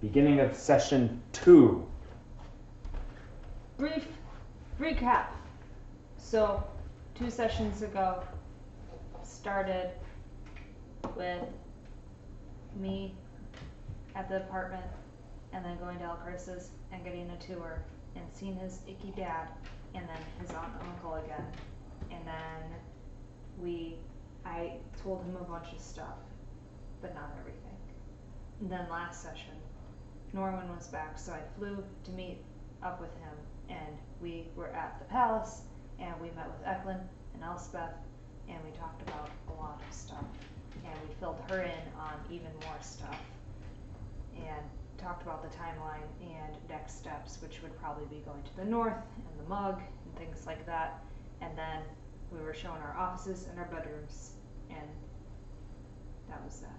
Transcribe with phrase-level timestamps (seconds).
[0.00, 1.84] Beginning of session two.
[3.78, 4.06] Brief
[4.78, 5.26] recap.
[6.18, 6.62] So,
[7.16, 8.22] two sessions ago,
[9.24, 9.90] started
[11.16, 11.42] with
[12.76, 13.16] me
[14.14, 14.84] at the apartment
[15.52, 16.18] and then going to Al
[16.92, 17.82] and getting a tour
[18.14, 19.48] and seeing his icky dad
[19.94, 21.44] and then his aunt and uncle again.
[22.12, 22.78] And then
[23.60, 23.96] we,
[24.44, 26.18] I told him a bunch of stuff,
[27.02, 27.62] but not everything.
[28.60, 29.54] And then last session,
[30.32, 32.38] Norman was back, so I flew to meet
[32.82, 33.34] up with him
[33.68, 35.62] and we were at the palace
[35.98, 37.00] and we met with Eklund
[37.34, 37.94] and Elspeth
[38.48, 40.24] and we talked about a lot of stuff.
[40.84, 43.18] And we filled her in on even more stuff
[44.36, 44.64] and
[44.96, 48.94] talked about the timeline and next steps which would probably be going to the north
[49.16, 51.02] and the mug and things like that.
[51.40, 51.82] And then
[52.30, 54.32] we were shown our offices and our bedrooms
[54.70, 54.88] and
[56.28, 56.78] that was that.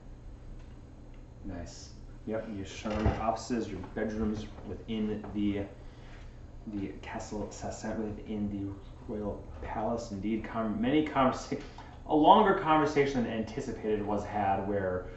[1.46, 1.90] Nice.
[2.30, 5.62] Yep, you shown your offices, your bedrooms within the
[6.68, 10.12] the castle Sasset within the royal palace.
[10.12, 11.60] Indeed, com- many conversa-
[12.06, 15.08] a longer conversation than anticipated was had where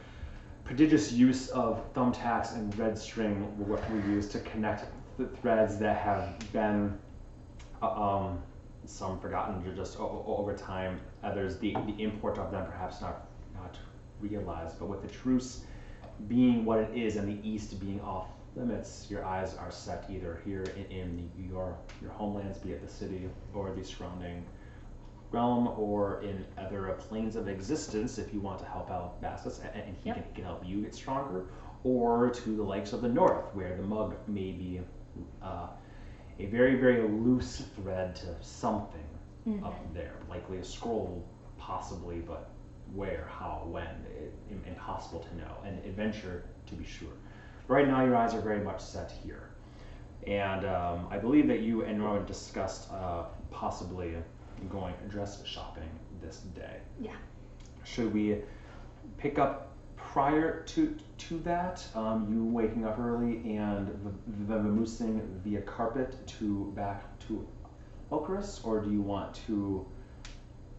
[0.65, 4.87] prodigious use of thumbtacks and red string were what we used to connect
[5.19, 6.99] the threads that have been
[7.83, 8.39] uh, um,
[8.87, 10.99] some forgotten ju- just over time.
[11.23, 13.77] Others, the, the import of them perhaps not not
[14.19, 14.79] realized.
[14.79, 15.65] But with the truce
[16.29, 20.41] being what it is and the east being off limits, your eyes are set either
[20.45, 24.45] here in, in your your homelands, be it the city or the surrounding
[25.31, 29.71] realm, or in other planes of existence if you want to help out Bassus and,
[29.83, 30.17] and he Yep.
[30.17, 31.47] can, he can help you get stronger,
[31.85, 34.81] or to the lakes of the north where the mug may be
[35.43, 35.69] uh,
[36.39, 39.01] a very very loose thread to something
[39.65, 41.25] up there, likely a scroll,
[41.59, 42.51] possibly, but
[42.95, 44.35] where, how, when, it,
[44.67, 45.57] impossible to know.
[45.65, 47.13] An adventure, to be sure.
[47.69, 49.51] Right now, your eyes are very much set here,
[50.27, 54.15] and um, I believe that you and Norman discussed uh, possibly
[54.71, 55.89] going dress shopping
[56.21, 56.77] this day.
[57.01, 57.17] yeah
[57.85, 58.39] Should we
[59.19, 61.85] pick up prior to to that?
[61.95, 67.47] Um, you waking up early and the v- vamoosing via carpet to back to
[68.11, 69.87] Ocarus, or do you want to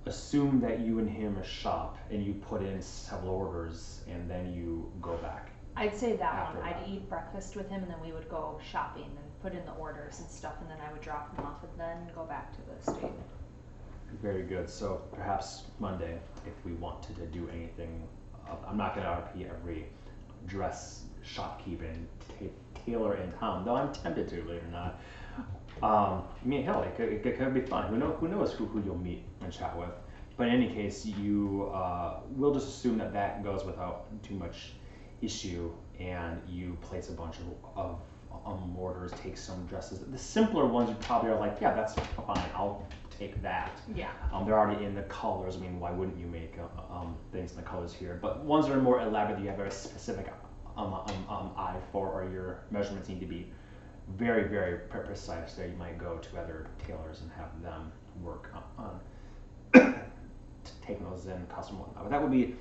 [0.05, 4.91] assume that you and him shop and you put in several orders and then you
[5.01, 5.51] go back?
[5.75, 6.63] I'd say that one.
[6.63, 6.87] I'd that.
[6.87, 10.19] eat breakfast with him, and then we would go shopping and put in the orders
[10.19, 12.91] and stuff, and then I would drop him off, and then go back to the
[12.91, 13.11] state.
[14.21, 14.69] Very good.
[14.69, 18.07] So perhaps Monday, if we wanted to do anything,
[18.47, 19.87] uh, I'm not going to RP every
[20.45, 24.99] dress shopkeeping ta- tailor in town, though I'm tempted to, believe it or not.
[25.81, 27.87] Um, I mean, hell, it could, it could be fun.
[27.87, 29.89] Who, know, who knows who, who you'll meet and chat with.
[30.37, 34.73] But in any case, you uh, will just assume that that goes without too much
[35.21, 37.99] issue, and you place a bunch of, of
[38.45, 39.99] um, orders, take some dresses.
[39.99, 42.49] The simpler ones, you probably are like, yeah, that's fine.
[42.55, 42.85] I'll
[43.17, 43.79] take that.
[43.95, 44.09] Yeah.
[44.31, 45.55] Um, they're already in the colors.
[45.55, 48.17] I mean, why wouldn't you make uh, um, things in the colors here?
[48.21, 50.27] But ones that are more elaborate, you have a specific
[50.75, 53.51] um, um, um, eye for, or your measurements need to be
[54.17, 55.53] very, very precise.
[55.53, 58.99] There, you might go to other tailors and have them work on,
[59.75, 59.95] on
[60.85, 62.03] taking those in, custom whatnot.
[62.03, 62.55] But that would be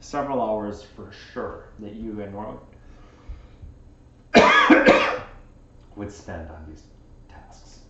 [0.00, 2.58] several hours for sure that you and Norman
[5.96, 6.84] would spend on these
[7.28, 7.80] tasks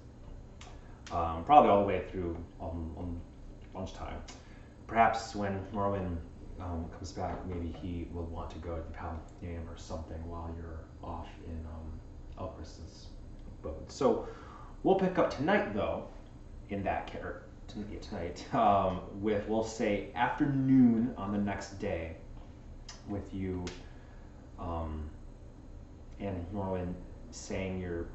[1.12, 3.20] um, probably all the way through um,
[3.74, 4.18] lunchtime.
[4.86, 6.18] Perhaps when Norman
[6.60, 10.50] um, comes back, maybe he will want to go to the Palladium or something while
[10.56, 12.00] you're off in um,
[13.60, 13.90] abode.
[13.90, 14.28] So
[14.82, 16.08] we'll pick up tonight, though,
[16.70, 22.16] in that or tonight, tonight um, with, we'll say, afternoon on the next day
[23.08, 23.64] with you
[24.58, 25.08] um,
[26.20, 26.94] and Norman
[27.30, 28.06] saying your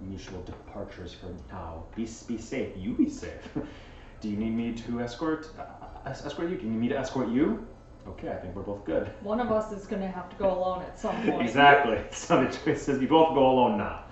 [0.00, 1.84] mutual departures for now.
[1.94, 2.72] Be, be safe.
[2.76, 3.48] You be safe.
[4.20, 6.56] Do you need me to escort uh, escort you?
[6.56, 7.66] Do you need me to escort you?
[8.06, 9.08] Okay, I think we're both good.
[9.20, 11.42] One of us is gonna have to go alone at some point.
[11.42, 11.98] exactly.
[12.12, 14.04] So the choice is you both go alone now.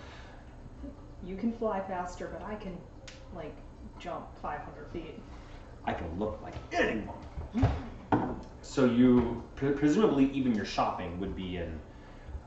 [1.25, 2.77] You can fly faster, but I can,
[3.35, 3.55] like,
[3.99, 5.21] jump 500 feet.
[5.85, 7.17] I can look like anyone.
[8.61, 11.79] So you pre- presumably even your shopping would be in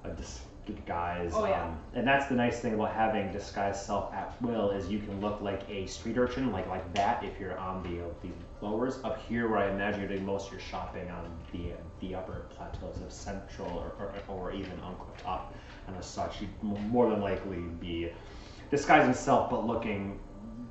[0.04, 1.34] a disguise.
[1.36, 1.66] Oh, yeah.
[1.66, 5.20] um, and that's the nice thing about having disguise self at will is you can
[5.20, 9.00] look like a street urchin, like like that if you're on the uh, the lowers.
[9.04, 12.46] Up here, where I imagine you're doing most of your shopping on the the upper
[12.50, 15.54] plateaus of Central or, or, or even on Top
[15.88, 18.12] and as such, you'd more than likely be
[18.72, 20.20] disguising self but looking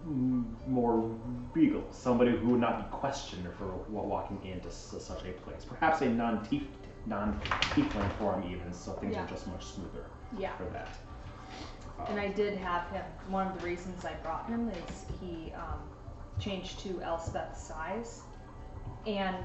[0.07, 1.11] more
[1.55, 5.65] regal, somebody who would not be questioned for walking into such a place.
[5.65, 6.47] Perhaps a non
[7.07, 9.25] non-tiefling form even, so things Yeah.
[9.25, 10.05] are just much smoother
[10.39, 10.57] Yeah.
[10.57, 10.89] for that.
[12.09, 15.53] And Um, I did have him, one of the reasons I brought him is he,
[15.53, 15.81] um,
[16.39, 18.23] changed to Elspeth's size
[19.07, 19.37] and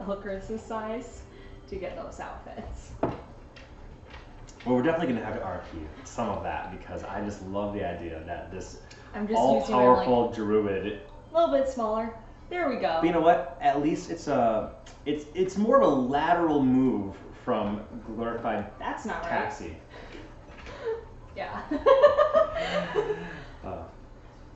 [0.00, 1.22] Ilkaris's size
[1.68, 2.92] to get those outfits.
[4.64, 7.84] Well, we're definitely gonna have to RP some of that because I just love the
[7.84, 8.80] idea that this
[9.16, 11.00] I'm just using my like, druid.
[11.32, 12.14] a little bit smaller.
[12.50, 12.98] There we go.
[13.00, 13.56] But you know what?
[13.62, 14.74] At least it's a
[15.06, 19.30] it's it's more of a lateral move from glorified That's not right.
[19.30, 19.76] taxi.
[21.36, 21.60] Yeah.
[23.64, 23.82] Uh,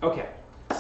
[0.05, 0.29] okay,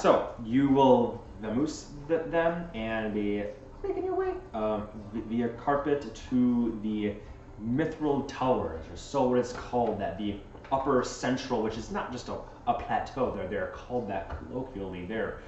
[0.00, 3.42] so you will vamoose th- them and be
[3.82, 7.14] making your way um, vi- via carpet to the
[7.60, 9.98] Mithril Towers, or so it is called.
[10.00, 10.36] That the
[10.70, 12.36] upper central, which is not just a,
[12.70, 13.32] a plateau.
[13.34, 15.06] They're they're called that colloquially.
[15.06, 15.38] They're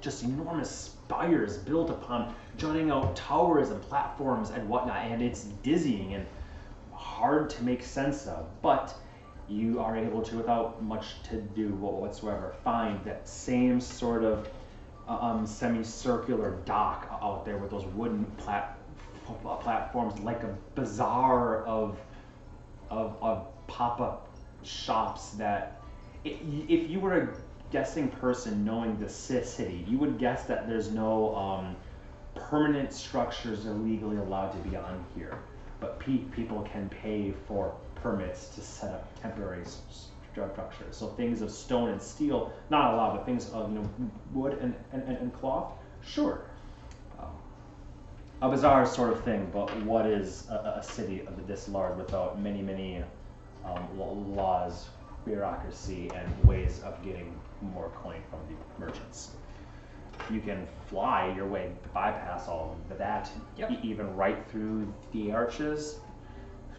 [0.00, 6.14] just enormous spires built upon jutting out towers and platforms and whatnot, and it's dizzying
[6.14, 6.26] and
[6.92, 8.46] hard to make sense of.
[8.62, 8.94] But
[9.48, 14.48] you are able to, without much to do whatsoever, find that same sort of
[15.08, 18.78] uh, um, semicircular dock out there with those wooden plat-
[19.60, 21.98] platforms, like a bazaar of
[22.90, 24.28] of, of pop-up
[24.64, 25.80] shops that
[26.24, 27.28] if you were a
[27.70, 31.76] guessing person knowing the city, you would guess that there's no um,
[32.34, 35.38] permanent structures illegally allowed to be on here,
[35.80, 39.64] but pe- people can pay for permits to set up temporary
[40.32, 40.96] structures.
[40.96, 43.90] So things of stone and steel, not allowed, but things of you know
[44.32, 45.72] wood and, and, and, cloth,
[46.04, 46.42] sure.
[47.18, 47.26] Um,
[48.40, 51.96] a bizarre sort of thing, but what is a, a- a city of this large
[51.96, 53.02] without many, many
[53.64, 54.88] um, laws,
[55.28, 59.30] bureaucracy, and ways of getting more coin from the merchants?
[60.30, 63.70] You can fly your way, bypass all of that, Yep.
[63.70, 66.00] e- even right through the arches,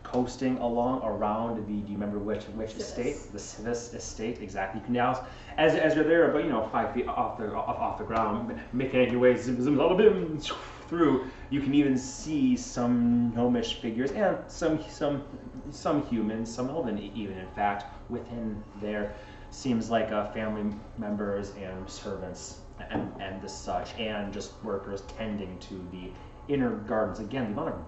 [0.03, 1.61] coasting along around the.
[1.61, 2.89] Do you remember which which Civis.
[2.89, 3.31] estate?
[3.33, 4.79] The Civis estate, exactly.
[4.81, 5.25] You can now,
[5.57, 8.59] as, as you're there, but you know, five feet off the off, off the ground,
[8.73, 10.39] making your way zim zim zim, bim,
[10.87, 11.27] through.
[11.49, 15.23] You can even see some gnomish figures and some some
[15.71, 17.37] some humans, some elven even.
[17.37, 19.15] In fact, within there
[19.51, 25.57] seems like uh, family members and servants and and the such, and just workers tending
[25.59, 26.11] to the
[26.53, 27.19] inner gardens.
[27.19, 27.81] Again, the amount of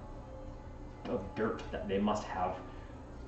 [1.10, 2.56] of dirt that they must have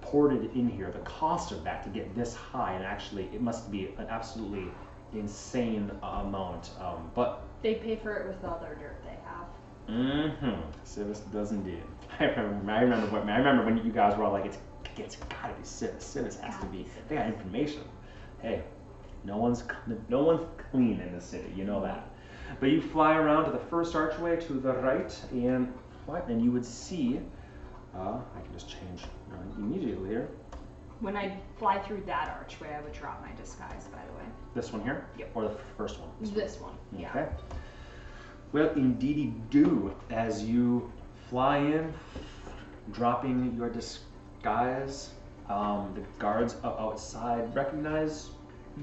[0.02, 3.72] ported in here, the cost of that to get this high, and actually it must
[3.72, 4.68] be an absolutely
[5.14, 6.72] insane amount.
[6.80, 9.48] Um, but they pay for it with all their dirt they have.
[9.90, 11.84] mm-hmm, Civis does indeed.
[12.20, 14.58] I remember, I remember when I remember when you guys were all like, it's
[14.98, 16.06] it's gotta be Civis.
[16.06, 16.86] Civis has to be.
[17.08, 17.82] They got information.
[18.42, 18.64] Hey,
[19.24, 19.64] no one's
[20.10, 21.52] no one's clean in the city.
[21.56, 22.10] You know that.
[22.60, 25.74] But you fly around to the first archway to the right, and
[26.06, 26.28] what?
[26.28, 27.20] And you would see.
[27.96, 29.04] Uh, I can just change
[29.58, 30.28] immediately here.
[31.00, 34.24] When I fly through that archway, I would drop my disguise, by the way.
[34.56, 35.06] This one here?
[35.20, 35.32] Yep.
[35.36, 36.10] Or the first one?
[36.34, 37.10] This one, yeah.
[37.12, 37.28] Okay.
[38.52, 39.94] Well, indeedy do.
[40.10, 40.92] As you
[41.34, 41.92] fly in,
[42.92, 45.10] dropping your disguise,
[45.50, 48.30] um, the guards outside recognize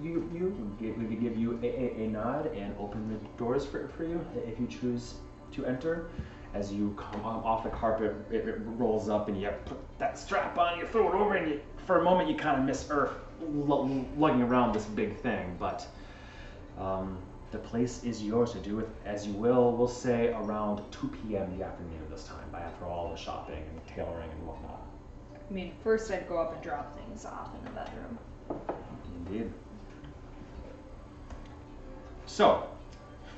[0.02, 0.28] you.
[0.34, 4.20] You give, give you a, a, a nod and open the doors for, for you
[4.48, 5.14] if you choose
[5.52, 6.10] to enter.
[6.52, 10.58] As you come off the carpet, it, it rolls up and you put that strap
[10.58, 13.12] on, you throw it over, and you, for a moment you kind of miss Earth
[13.40, 15.86] lugging around this big thing, but
[16.80, 17.16] um,
[17.50, 19.72] the place is yours to do with as you will.
[19.72, 21.58] We'll say around 2 p.m.
[21.58, 24.86] the afternoon this time, by after all the shopping and tailoring and whatnot.
[25.34, 28.18] I mean, first I'd go up and drop things off in the bedroom.
[29.26, 29.52] Indeed.
[32.26, 32.68] So,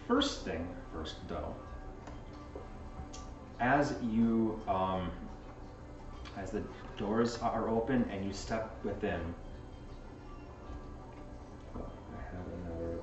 [0.06, 1.54] first thing first, though,
[3.60, 5.10] as you um,
[6.36, 6.62] as the
[6.98, 9.20] doors are open and you step within.
[11.74, 11.78] I
[12.36, 12.98] have another.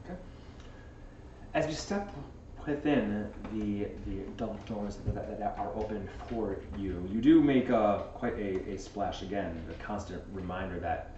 [0.04, 0.16] Okay.
[1.54, 2.12] As you step
[2.66, 7.68] within the the double doors that, that, that are open for you, you do make
[7.68, 9.62] a, quite a, a splash again.
[9.68, 11.16] The constant reminder that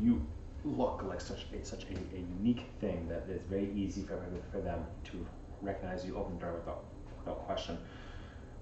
[0.00, 0.26] you
[0.64, 4.18] look like such a, such a, a unique thing that it's very easy for,
[4.50, 5.26] for them to
[5.62, 6.16] recognize you.
[6.16, 6.84] Open the door without
[7.18, 7.78] without question.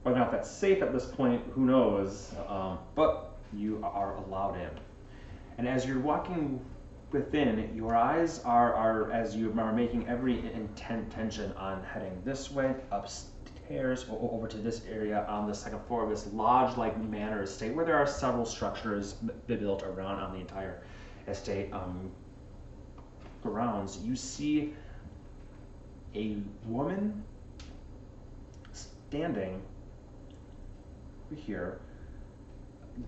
[0.06, 2.32] Whether or not that's safe at this point, who knows?
[2.48, 4.70] Um, but you are allowed in.
[5.58, 6.64] And as you're walking
[7.10, 12.76] within, your eyes are, are as you are making every intention on heading this way,
[12.92, 17.84] upstairs, over to this area on the second floor of this lodge-like manor estate, where
[17.84, 19.14] there are several structures
[19.48, 20.84] built around on the entire
[21.26, 22.12] estate um,
[23.42, 23.98] grounds.
[24.04, 24.72] You see
[26.14, 27.24] a woman
[28.72, 29.60] standing
[31.34, 31.78] here,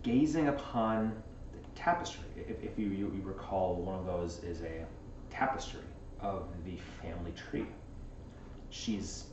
[0.02, 1.22] gazing upon
[1.52, 2.24] the tapestry.
[2.36, 4.84] If, if you, you, you recall, one of those is a
[5.30, 5.80] tapestry
[6.20, 7.66] of the family tree.
[8.70, 9.24] She's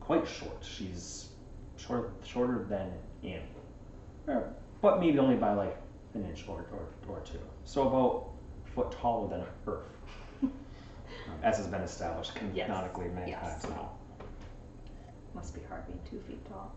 [0.00, 0.56] quite short.
[0.62, 1.28] She's
[1.76, 2.90] short, shorter than
[3.22, 3.42] Ani,
[4.28, 4.48] Er,
[4.80, 5.76] but maybe only by like
[6.14, 7.38] an inch or, or, or two.
[7.64, 8.30] So about
[8.66, 9.82] a foot taller than Earth,
[10.42, 10.50] um,
[11.42, 12.68] as has been established Yes.
[13.14, 13.40] many Yes.
[13.40, 13.90] times now.
[15.34, 16.72] Must be hard being two feet tall.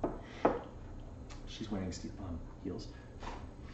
[1.58, 2.88] She's wearing ste- um, heels.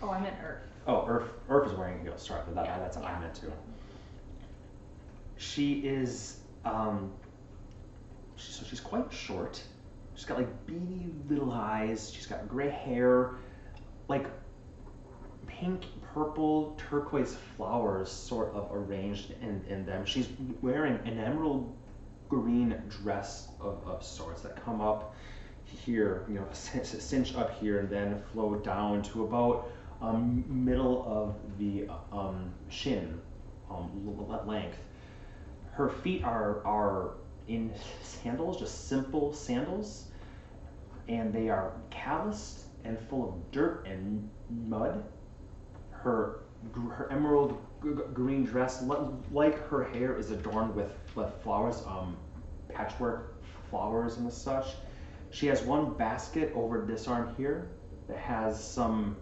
[0.02, 0.64] Oh, I meant Earth.
[0.88, 2.26] Oh, Earth, Earth is wearing heels.
[2.26, 3.52] Sorry, but that, Yeah, that's what I meant to.
[5.38, 7.12] She is, um,
[8.36, 9.62] she, so she's quite short.
[10.16, 12.12] She's got like beady little eyes.
[12.14, 13.32] She's got gray hair,
[14.08, 14.28] like
[15.48, 20.06] pink, purple, turquoise flowers sort of arranged in, in them.
[20.06, 20.28] She's
[20.62, 21.76] wearing an emerald
[22.30, 25.16] green dress of, of sorts that come up
[25.86, 31.36] here, you know, cinch up here and then flow down to about um, middle of
[31.60, 33.20] the um, shin
[33.70, 33.90] um,
[34.46, 34.78] length.
[35.72, 37.12] Her feet are are
[37.48, 37.72] in
[38.04, 40.06] sandals, just simple sandals,
[41.08, 44.30] and they are calloused and full of dirt and
[44.68, 45.04] mud.
[45.92, 46.40] Her
[46.90, 47.58] her emerald
[48.13, 48.84] green dress,
[49.32, 52.16] like her hair, is adorned with, with flowers, um,
[52.70, 54.68] patchwork flowers and such.
[55.32, 57.70] She has one basket over this arm here
[58.08, 59.16] that has some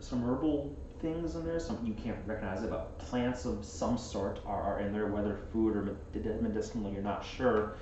[0.00, 1.60] some herbal things in there.
[1.60, 5.36] Some you can't recognize it, but plants of some sort are, are in there, whether
[5.52, 7.76] food or med- medicinal, you're not sure.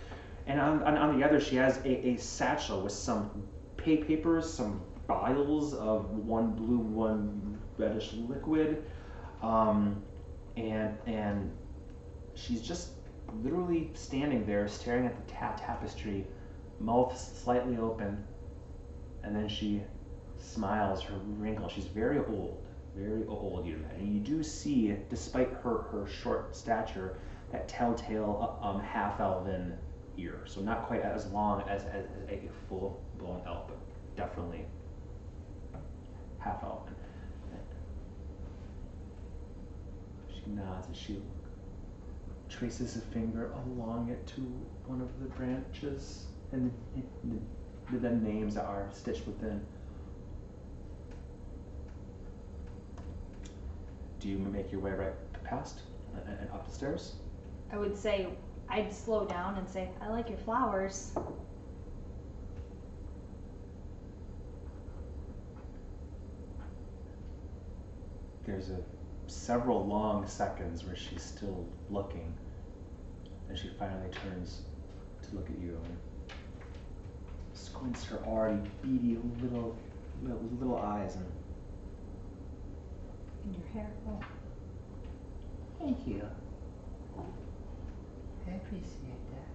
[0.46, 3.30] And on, on, on the other, she has a, a satchel with some
[3.76, 8.82] pay papers, some vials of one blue, one reddish liquid,
[9.42, 10.02] um,
[10.56, 11.52] and and
[12.34, 12.90] she's just
[13.42, 16.26] literally standing there, staring at the ta- tapestry,
[16.80, 18.24] mouth slightly open,
[19.22, 19.82] and then she
[20.38, 21.68] smiles, her wrinkle.
[21.68, 22.62] She's very old,
[22.96, 27.16] very old, you and you do see, despite her her short stature,
[27.52, 29.74] that telltale um, half elven
[30.16, 30.42] ear.
[30.46, 33.78] So not quite as long as, as, as a full blown elf, but
[34.16, 34.64] definitely
[36.38, 36.94] half elven.
[40.32, 41.20] She nods as she
[42.48, 44.40] traces a finger along it to
[44.86, 47.38] one of the branches and the,
[47.90, 49.64] the, the names that are stitched within.
[54.20, 55.12] Do you make your way right
[55.44, 55.80] past
[56.14, 57.16] and, and up the stairs?
[57.70, 58.28] I would say
[58.68, 61.12] I'd slow down and say, I like your flowers.
[68.44, 68.80] There's a
[69.26, 72.32] several long seconds where she's still looking,
[73.48, 74.62] and she finally turns
[75.22, 75.96] to look at you and
[77.78, 79.76] squints her already beady little
[80.22, 81.26] little, little eyes and
[83.46, 83.90] In your hair.
[84.08, 84.20] Oh.
[85.78, 86.22] Thank you.
[88.46, 89.48] I appreciate that.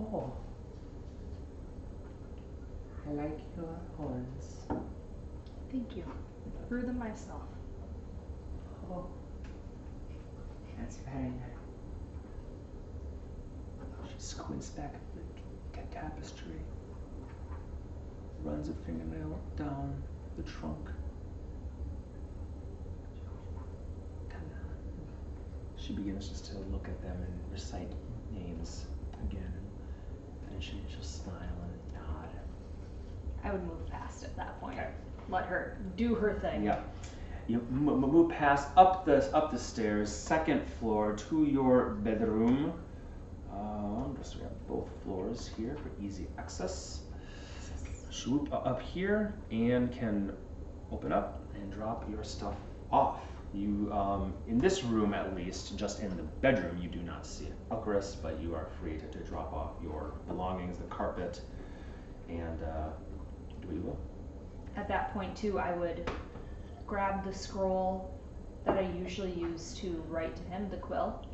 [0.00, 0.32] Oh.
[3.06, 4.66] I like your horns.
[5.70, 6.04] Thank you.
[6.68, 7.42] Grew them myself.
[8.90, 9.06] Oh.
[10.78, 11.59] That's very nice.
[14.20, 16.60] Squints back at the ta- tapestry,
[18.44, 20.02] runs a fingernail down
[20.36, 20.88] the trunk.
[25.76, 27.90] She begins just to look at them and recite
[28.30, 28.84] names
[29.24, 29.52] again,
[30.50, 31.34] and she she'll smile
[31.64, 32.28] and nod.
[33.42, 34.78] I would move past at that point.
[34.78, 34.90] Okay.
[35.28, 36.62] Let her do her thing.
[36.64, 36.80] Yeah.
[37.48, 42.74] You m- m- move past up the up the stairs, second floor to your bedroom.
[43.52, 47.02] Um, just we have both floors here for easy access.
[48.10, 50.32] Swoop up here and can
[50.92, 52.54] open up and drop your stuff
[52.92, 53.20] off.
[53.52, 57.48] You, um, in this room at least, just in the bedroom, you do not see
[57.70, 61.40] Elcarus, but you are free to, to drop off your belongings, the carpet,
[62.28, 62.90] and uh,
[63.60, 63.98] do what you will.
[64.76, 66.08] At that point, too, I would
[66.86, 68.14] grab the scroll
[68.64, 71.24] that I usually use to write to him, the quill,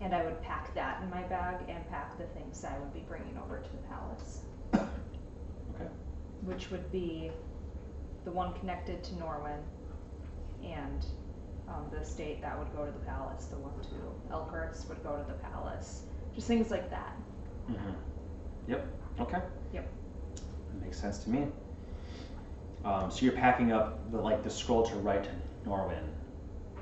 [0.00, 3.00] And I would pack that in my bag and pack the things I would be
[3.00, 4.40] bringing over to the palace.
[4.74, 5.90] Okay.
[6.42, 7.30] Which would be
[8.24, 9.60] the one connected to Norwin
[10.64, 11.04] and
[11.68, 15.16] um, the estate that would go to the palace, the one to Elkhurst would go
[15.16, 16.02] to the palace.
[16.34, 17.14] Just things like that.
[17.70, 17.90] Mm-hmm.
[18.68, 18.86] Yep.
[19.20, 19.38] Okay.
[19.72, 19.90] Yep.
[20.36, 21.46] That makes sense to me.
[22.84, 25.30] Um, so you're packing up the like the scroll to write to
[25.68, 26.02] Norwin.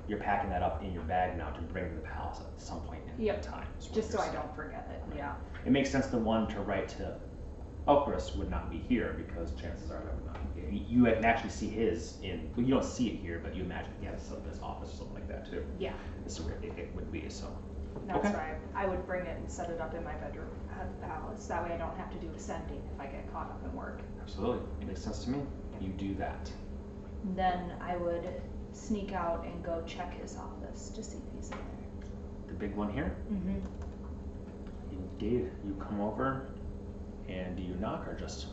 [0.09, 2.81] You're packing that up in your bag now to bring to the palace at some
[2.81, 3.43] point in Yep.
[3.43, 3.67] time.
[3.79, 5.17] is Just so you're I don't forget it.
[5.17, 5.35] Yeah.
[5.67, 7.15] It makes sense the one to write to
[7.87, 10.61] Elkrist would not be here because chances are that would not be.
[10.77, 13.63] You, you would actually see his in, well, you don't see it here, but you
[13.65, 15.65] imagine he has some in his office or something like that too.
[15.79, 15.93] Yeah.
[16.25, 17.47] This is where it, it would be, so.
[18.07, 18.35] That's Okay.
[18.35, 20.49] why I would bring it and set it up in my bedroom
[20.79, 21.47] at the palace.
[21.47, 24.01] That way I don't have to do ascending if I get caught up in work.
[24.23, 25.41] Absolutely, it makes sense to me.
[25.81, 26.51] You do that.
[27.35, 28.27] Then I would
[28.73, 32.09] sneak out and go check his office to see if he's in there.
[32.49, 33.57] The big one here, Mm-hmm.
[34.93, 36.47] indeed, you come over
[37.29, 38.47] and do you knock or just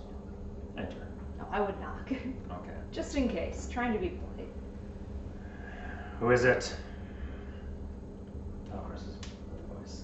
[0.77, 1.07] enter?
[1.38, 2.10] No, I would knock.
[2.12, 2.72] Okay.
[2.91, 4.50] Just in case, trying to be polite.
[6.19, 6.74] Who is it?
[8.74, 9.17] Elkrist's
[9.69, 10.03] voice.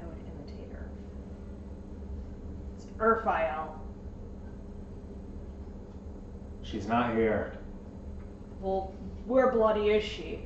[0.00, 0.88] I would imitate her.
[2.76, 3.68] It's Urfael.
[6.62, 7.52] She's not here.
[8.60, 8.94] Well,
[9.26, 10.40] where bloody is she?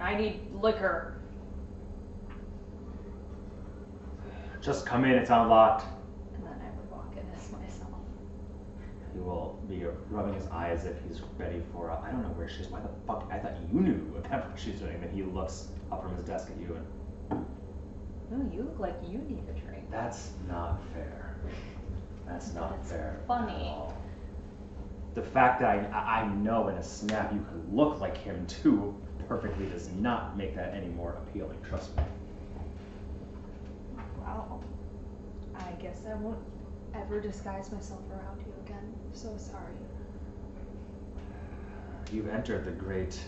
[0.00, 1.14] I need liquor.
[4.60, 5.84] Just come in, it's unlocked.
[6.34, 7.90] And then I would walk in as myself.
[9.14, 11.90] He will be rubbing his eye as if he's ready for.
[11.90, 12.68] I I don't know where she is.
[12.68, 13.28] Why the fuck?
[13.32, 14.94] I thought you knew what she's doing.
[14.94, 16.76] And then he looks up from his desk at you,
[17.30, 17.46] and
[18.30, 19.90] No, you look like you need a drink.
[19.90, 21.36] that's not fair.
[22.26, 23.20] That's not That's fair.
[23.26, 23.74] funny.
[25.08, 25.14] All.
[25.14, 28.46] The fact that I, I I know in a snap you could look like him
[28.46, 28.94] too
[29.28, 31.58] perfectly does not make that any more appealing.
[31.62, 32.02] Trust me.
[34.20, 34.60] Wow.
[35.54, 36.38] I guess I won't
[36.94, 38.94] ever disguise myself around you again.
[39.12, 39.74] So sorry.
[42.10, 43.20] You've entered the great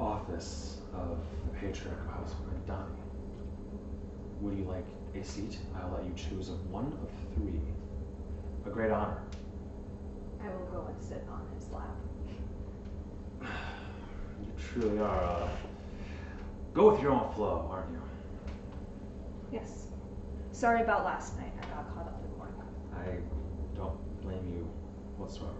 [0.00, 2.34] office of the patriarch of House
[2.66, 2.84] Donny.
[4.40, 5.58] Would you like a seat?
[5.76, 7.60] I'll let you choose of one of three.
[8.66, 9.18] A great honor.
[10.42, 11.96] I will go and sit on his lap.
[13.42, 15.24] You truly are.
[15.24, 15.48] Uh,
[16.74, 18.02] go with your own flow, aren't you?
[19.52, 19.86] Yes.
[20.52, 21.52] Sorry about last night.
[21.60, 22.50] I got caught up in work.
[22.94, 23.18] I
[23.76, 24.68] don't blame you
[25.16, 25.54] whatsoever.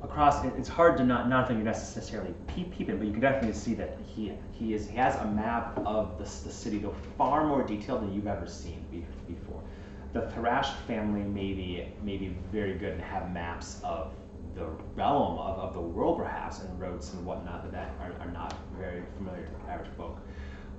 [0.00, 3.20] Across, it's hard to not not that you necessarily peep, peep it, but you can
[3.20, 6.94] definitely see that he he is he has a map of the, the city, though
[7.16, 8.84] far more detailed than you've ever seen.
[10.12, 14.14] The Thrash family may be, may be very good and have maps of
[14.54, 18.54] the realm of, of the world perhaps and roads and whatnot, that are, are not
[18.76, 20.18] very familiar to the average folk.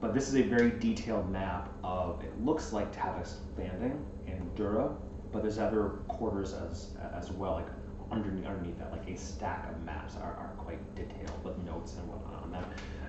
[0.02, 4.96] But this is a very detailed map of it looks like Tavis Landing and Dura,
[5.32, 7.68] but there's other quarters as as well, like
[8.12, 12.08] underneath underneath that, like a stack of maps are, are quite detailed with notes and
[12.10, 12.64] whatnot on them.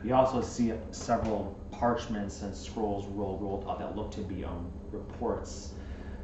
[0.04, 4.70] You also see several parchments and scrolls rolled rolled up that look to be um,
[4.90, 5.74] reports.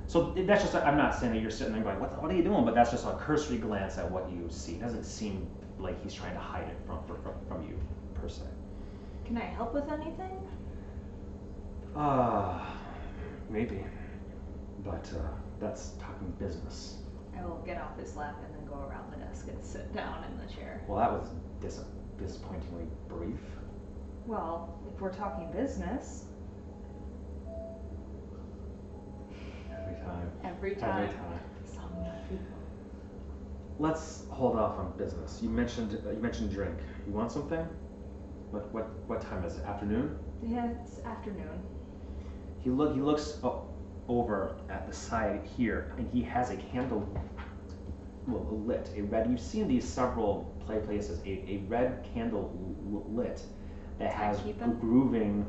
[0.09, 2.35] So that's just I'm not saying that you're sitting there going, what, the- what are
[2.35, 2.65] you doing?
[2.65, 4.75] But that's just a cursory glance at what you see.
[4.75, 5.47] It doesn't seem
[5.79, 7.79] like he's trying to hide it from from, from you
[8.15, 8.43] per se.
[9.25, 10.41] Can I help with anything?
[11.97, 12.75] Ah,
[13.51, 13.85] maybe.
[14.85, 16.99] But uh, that's talking business.
[17.37, 20.25] I will get off his lap and then go around the desk and sit down
[20.25, 20.83] in the chair.
[20.87, 21.29] Well, that was
[21.61, 21.81] dis-
[22.19, 23.41] disappointingly brief.
[24.27, 26.25] Well, if we're talking business,
[29.83, 30.31] Every time.
[30.45, 31.03] every time.
[31.05, 31.31] Every time.
[31.31, 31.41] time.
[31.65, 31.91] Some
[32.29, 32.47] people.
[33.79, 35.41] Let's hold off on business.
[35.43, 36.77] You mentioned uh, you mentioned drink.
[37.07, 37.67] You want something?
[38.51, 39.65] What what what time is it?
[39.65, 40.19] Afternoon?
[40.43, 41.61] Yeah, it's afternoon.
[42.61, 43.39] He look he looks
[44.09, 47.07] over at the side here, and he has a candle
[48.27, 48.91] well, lit.
[48.97, 49.31] A red.
[49.31, 51.21] You've seen these several play places.
[51.25, 52.53] A, a red candle
[53.09, 53.43] lit
[53.99, 54.41] that has
[54.81, 55.47] grooving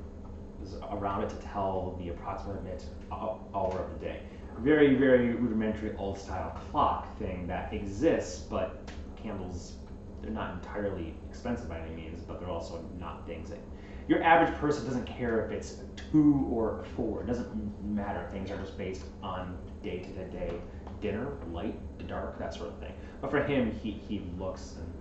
[0.91, 4.21] around it to tell the approximate minute hour of the day.
[4.59, 9.73] Very very rudimentary old style clock thing that exists, but candles
[10.21, 13.59] they're not entirely expensive by any means, but they're also not things that
[14.07, 17.23] your average person doesn't care if it's two or four.
[17.23, 18.27] It doesn't matter.
[18.31, 20.53] Things are just based on day to day
[21.01, 21.75] dinner, light,
[22.07, 22.93] dark, that sort of thing.
[23.21, 24.93] But for him, he, he looks and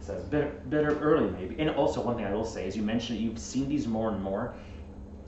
[0.00, 1.56] says, better, better early maybe.
[1.58, 4.22] And also, one thing I will say is you mentioned you've seen these more and
[4.22, 4.54] more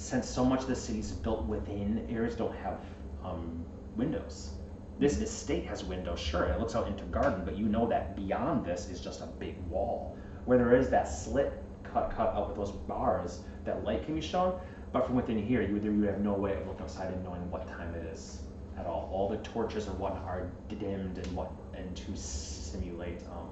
[0.01, 2.81] since so much of the city's built within areas don't have
[3.23, 3.65] um,
[3.97, 4.55] windows.
[4.99, 8.65] This estate has windows, sure, it looks out into garden, but you know that beyond
[8.65, 10.17] this is just a big wall.
[10.47, 11.53] Where there is that slit
[11.85, 14.59] cut cut out with those bars that light can be shown.
[14.91, 17.51] But from within here, you would, you have no way of looking outside and knowing
[17.51, 18.41] what time it is
[18.79, 19.11] at all.
[19.13, 23.51] All the torches and whatnot are dimmed and what and to simulate um,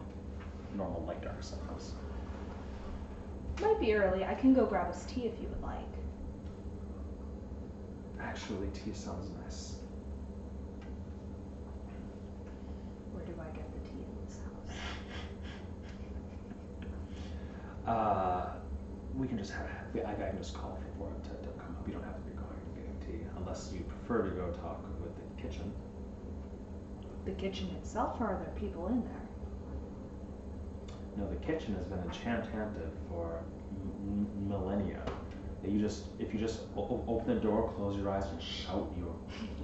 [0.76, 1.92] normal light dark cycles.
[3.60, 4.24] Might be early.
[4.24, 5.97] I can go grab us tea if you would like.
[8.20, 9.76] Actually, tea sounds nice.
[13.12, 14.76] Where do I get the tea in this house?
[17.86, 18.52] Uh,
[19.16, 21.86] we can just have, I, I can just call for it to, to come up.
[21.86, 24.82] You don't have to be going and getting tea unless you prefer to go talk
[25.00, 25.72] with the kitchen.
[27.24, 29.28] The kitchen itself, or are there people in there?
[31.16, 33.42] No, the kitchen has been enchanted for
[34.48, 35.02] millennia.
[35.62, 39.14] That you just, if you just open the door, close your eyes, and shout your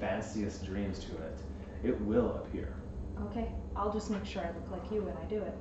[0.01, 1.39] fanciest dreams to it,
[1.85, 2.75] it will appear.
[3.31, 5.55] Okay, I'll just make sure I look like you when I do it.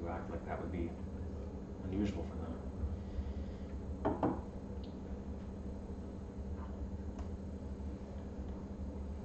[0.00, 0.90] You act like that would be
[1.90, 2.50] unusual for them.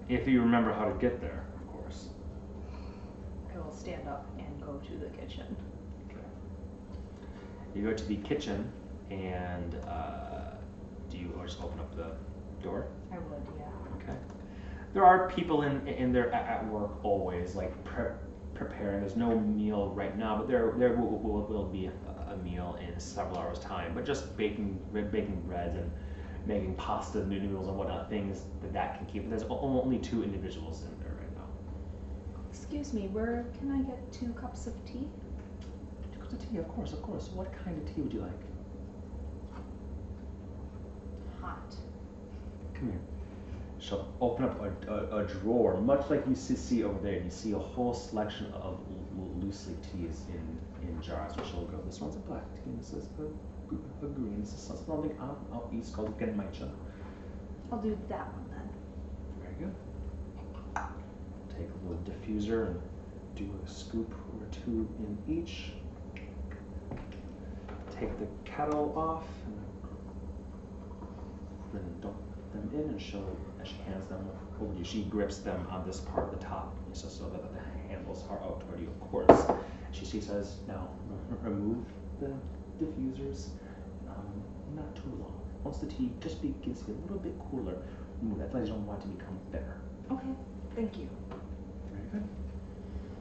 [0.08, 2.10] If you remember how to get there, of course.
[3.54, 5.56] I will stand up and go to the kitchen.
[6.10, 6.19] Okay.
[7.76, 8.71] You go to the kitchen,
[9.10, 10.52] and uh,
[11.10, 12.12] do you or just open up the
[12.63, 12.88] door?
[13.12, 13.65] I would, yeah.
[14.02, 14.18] Okay.
[14.94, 18.15] There are people in in there at, at work always, like pre-
[18.54, 19.02] preparing.
[19.02, 22.78] There's no meal right now, but there there will, will, will be a, a meal
[22.82, 23.94] in several hours' time.
[23.94, 25.91] But just baking baking breads and
[26.46, 29.30] making pasta noodles and whatnot things that that can keep.
[29.30, 31.48] But there's only two individuals in there right now.
[32.50, 35.08] Excuse me, where can I get two cups of tea?
[36.13, 37.30] Two cups of tea, of course, of course.
[37.34, 38.32] What kind of tea would you like?
[42.86, 43.02] Come here.
[43.80, 47.19] She'll open up a, a, a drawer, much like you see, over there.
[47.19, 48.80] You see a whole selection of
[49.41, 51.34] loose leaf teas in, in jars.
[51.36, 54.39] So she'll go, this one's a black tea, and this is a green.
[54.39, 56.69] This is something out, out east called Genmaicha.
[57.71, 58.69] I'll do that one then.
[59.41, 59.76] Very good.
[61.50, 62.82] Take a little diffuser and
[63.36, 65.71] do a scoop or two in each.
[68.00, 69.26] Take the kettle off
[71.74, 73.24] and then dump them in and show
[73.62, 74.28] as she hands them
[74.62, 74.86] over to you.
[74.86, 78.38] She grips them on this part of the top so, so that the handles are
[78.39, 79.60] out toward you, of course.
[79.91, 80.89] She, she says, now
[81.41, 81.86] remove
[82.20, 82.32] the
[82.82, 83.48] diffusers.
[84.08, 84.44] Um,
[84.76, 85.41] not too long.
[85.63, 87.78] Once the tea just begins to get a little bit cooler,
[88.22, 88.54] remove that.
[88.60, 89.78] You don't want to become bitter.
[90.12, 90.28] Okay,
[90.76, 91.10] thank you.
[91.91, 92.28] Very good.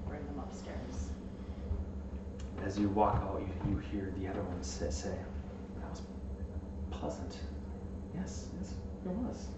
[0.07, 1.11] Bring them upstairs.
[2.64, 5.16] As you walk out, you, you hear the other one say, say,
[5.81, 6.03] that was
[6.90, 7.38] pleasant.
[8.14, 8.75] Yes, yes,
[9.06, 9.48] it was.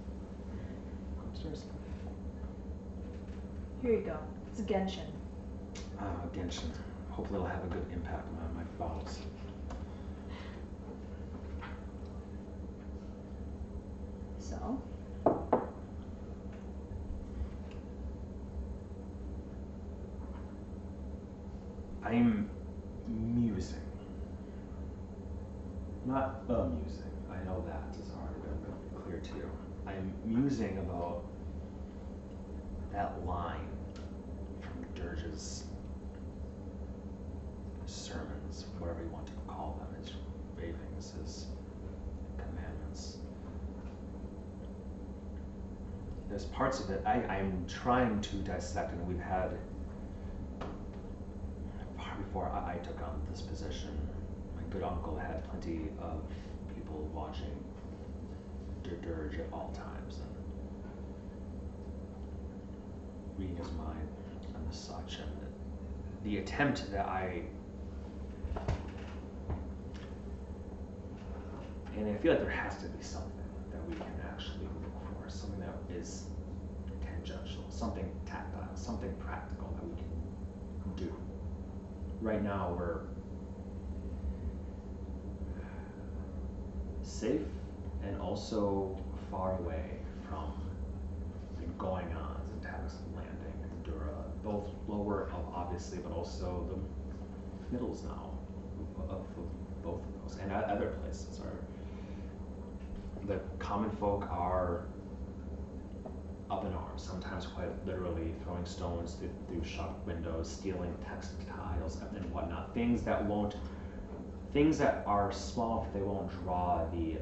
[1.28, 1.64] Upstairs.
[3.82, 4.18] Here you go.
[4.50, 5.06] It's Genshin.
[6.00, 6.70] Ah, Genshin.
[7.10, 9.18] Hopefully it'll have a good impact on my bowels.
[14.38, 14.82] So,
[22.04, 22.48] I'm
[23.08, 23.80] musing.
[26.04, 27.02] Not amusing.
[27.30, 27.82] I know that
[28.14, 29.50] already been really clear to you.
[29.86, 31.22] I'm musing about
[32.92, 33.68] that line
[34.60, 35.64] from Dirge's
[37.86, 40.12] sermons, whatever you want to call them, his
[40.56, 41.46] ravings, his
[42.36, 43.18] commandments.
[46.28, 49.56] There's parts of it I, I'm trying to dissect, and we've had
[51.96, 53.96] far before I, I took on this position,
[54.56, 56.22] my good uncle had plenty of
[56.74, 57.65] people watching
[58.94, 60.20] Dirge at all times
[63.38, 64.08] reading his mind
[64.54, 65.18] and the such.
[65.18, 65.30] And
[66.24, 67.42] the attempt that I
[71.96, 73.32] and I feel like there has to be something
[73.72, 76.24] that we can actually look for, something that is
[77.02, 81.14] tangential, something tactile, something practical that we can do
[82.20, 83.00] right now we're
[87.02, 87.42] safe
[88.06, 88.96] and also
[89.30, 90.52] far away from
[91.60, 97.74] the going ons and Tavis Landing and Dura, both lower of obviously, but also the
[97.74, 98.30] middles now
[98.98, 99.26] of, of
[99.82, 101.58] both of those and other places are.
[103.26, 104.84] The common folk are
[106.48, 112.32] up in arms, sometimes quite literally throwing stones through, through shop windows, stealing textiles and
[112.32, 112.72] whatnot.
[112.72, 113.56] Things that won't,
[114.52, 117.16] things that are small, but they won't draw the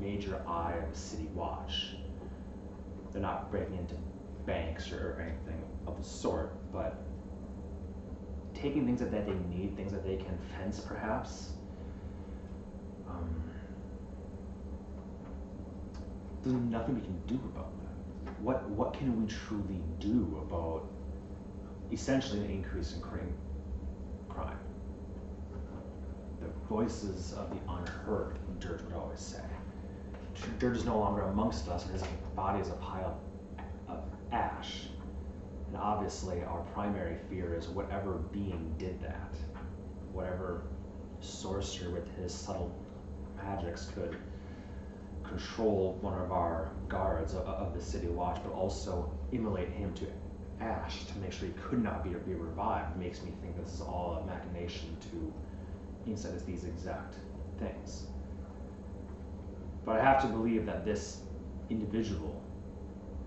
[0.00, 1.96] major eye of city watch.
[3.12, 3.94] They're not breaking into
[4.46, 7.02] banks or anything of the sort, but
[8.54, 11.52] taking things that, that they need, things that they can fence perhaps,
[13.08, 13.42] Um,
[16.42, 18.32] there's nothing we can do about that.
[18.40, 20.88] What what can we truly do about
[21.90, 23.34] essentially an increase in crime?
[24.28, 24.58] Crime.
[26.40, 29.42] The voices of the unheard, Dirge would always say.
[30.58, 33.18] Dirge is no longer amongst us, and his body is a pile
[33.88, 34.86] of ash.
[35.68, 39.34] And obviously, our primary fear is whatever being did that,
[40.12, 40.62] whatever
[41.20, 42.72] sorcerer with his subtle
[43.36, 44.16] magics could
[45.22, 50.06] control one of our guards of, of the city watch, but also immolate him to
[50.60, 53.80] ash to make sure he could not be, be revived, makes me think this is
[53.80, 55.32] all a machination to
[56.10, 57.14] inside us these exact
[57.58, 58.06] things.
[59.88, 61.22] But I have to believe that this
[61.70, 62.42] individual,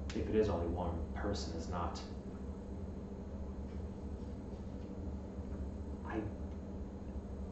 [0.09, 1.99] if it is only one person, is not.
[6.07, 6.17] I.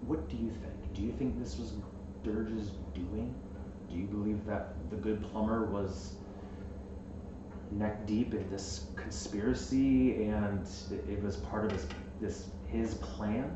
[0.05, 0.93] What do you think?
[0.93, 1.73] Do you think this was
[2.23, 3.33] Dirge's doing?
[3.89, 6.13] Do you believe that the good plumber was
[7.71, 10.67] neck deep in this conspiracy and
[11.09, 11.87] it was part of his
[12.21, 13.51] this his plan?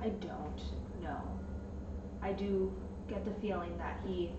[0.00, 0.60] I don't
[1.04, 1.22] know.
[2.20, 2.72] I do
[3.08, 4.32] get the feeling that he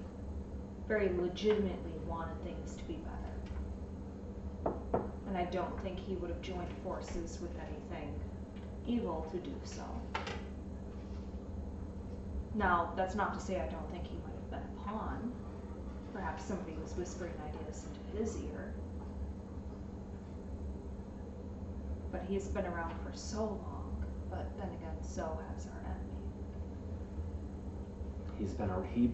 [0.87, 4.75] very legitimately wanted things to be better.
[5.27, 8.17] And I don't think he would have joined forces with anything
[8.87, 9.83] evil to do so.
[12.55, 15.33] Now, that's not to say I don't think he might have been a pawn.
[16.13, 18.73] Perhaps somebody was whispering ideas into his ear.
[22.11, 25.97] But he's been around for so long, but then again, so has our enemy.
[28.39, 29.11] He's been a he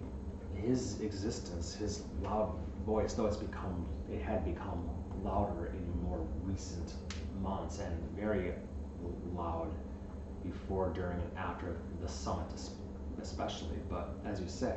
[0.55, 4.89] his existence, his loud voice, though it's become it had become
[5.23, 6.93] louder in more recent
[7.41, 8.53] months and very
[9.33, 9.73] loud
[10.43, 12.45] before, during, and after the summit,
[13.21, 13.77] especially.
[13.89, 14.75] But as you say,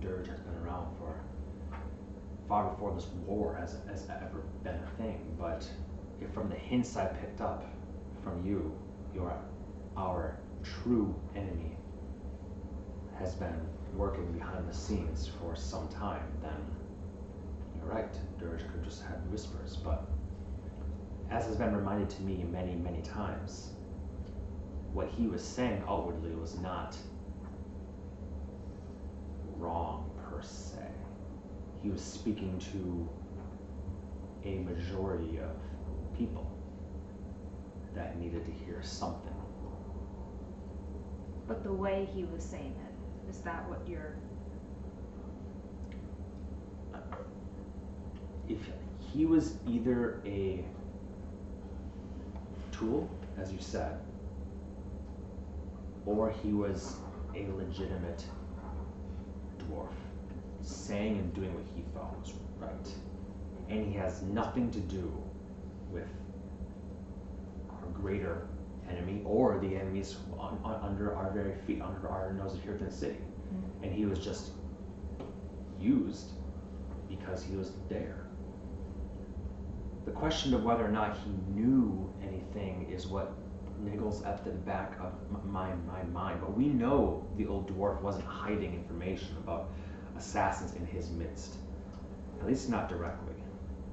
[0.00, 1.20] Dirge has been around for
[2.48, 5.34] far before this war has, has ever been a thing.
[5.38, 5.66] But
[6.20, 7.64] if from the hints I picked up
[8.22, 8.72] from you,
[9.14, 9.34] you're
[9.96, 11.76] our true enemy
[13.18, 13.60] has been
[13.96, 16.56] working behind the scenes for some time, then
[17.78, 20.06] you're right, could just have whispers, but
[21.30, 23.70] as has been reminded to me many, many times,
[24.92, 26.96] what he was saying outwardly was not
[29.56, 30.78] wrong per se.
[31.82, 33.08] He was speaking to
[34.44, 35.56] a majority of
[36.16, 36.50] people
[37.94, 39.32] that needed to hear something.
[41.46, 42.83] But the way he was saying it,
[43.28, 44.14] is that what you're?
[48.48, 48.58] If
[48.98, 50.64] he was either a
[52.72, 53.08] tool,
[53.38, 53.98] as you said,
[56.06, 56.96] or he was
[57.34, 58.24] a legitimate
[59.58, 59.88] dwarf,
[60.60, 62.88] saying and doing what he thought was right.
[63.68, 65.10] And he has nothing to do
[65.90, 66.08] with
[67.70, 68.46] our greater
[68.90, 72.84] enemy or the enemies on, on, under our very feet, under our noses here in
[72.84, 73.18] the city.
[73.18, 73.84] Mm-hmm.
[73.84, 74.52] And he was just
[75.80, 76.32] used
[77.08, 78.26] because he was there.
[80.04, 83.32] The question of whether or not he knew anything is what
[83.82, 85.12] niggles at the back of
[85.44, 86.40] my, my mind.
[86.40, 89.70] But we know the old dwarf wasn't hiding information about
[90.16, 91.56] assassins in his midst,
[92.40, 93.34] at least not directly.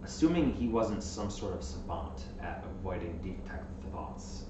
[0.04, 4.46] Assuming he wasn't some sort of savant at avoiding detect thoughts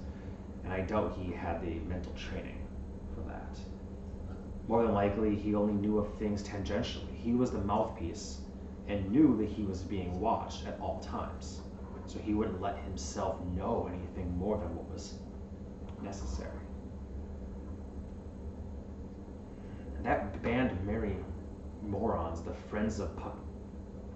[0.64, 2.66] and I doubt he had the mental training
[3.14, 3.58] for that.
[4.68, 7.14] More than likely, he only knew of things tangentially.
[7.16, 8.38] He was the mouthpiece
[8.88, 11.60] and knew that he was being watched at all times.
[12.06, 15.14] So he wouldn't let himself know anything more than what was
[16.02, 16.50] necessary.
[19.96, 21.16] And that band of merry
[21.86, 23.36] morons, the Friends of Puck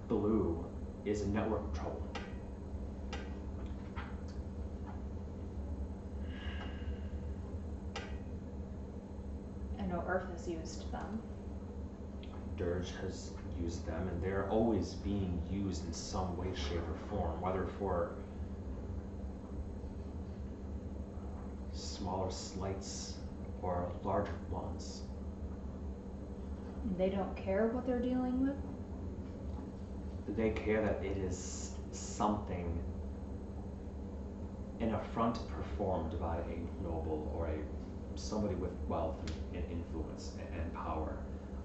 [0.07, 0.65] Blue,
[1.05, 2.03] is a network of trouble.
[9.87, 11.21] Know Earth has used them.
[12.57, 17.41] Dirge has used them, and they're always being used in some way, shape, or form,
[17.41, 18.11] whether for
[21.71, 23.15] smaller slights
[23.61, 25.03] or larger ones.
[26.97, 28.55] They don't care what they're dealing with?
[30.37, 32.81] They care that it is something,
[34.79, 37.57] an affront performed by a noble or a
[38.17, 39.19] somebody with wealth
[39.53, 41.17] and influence and power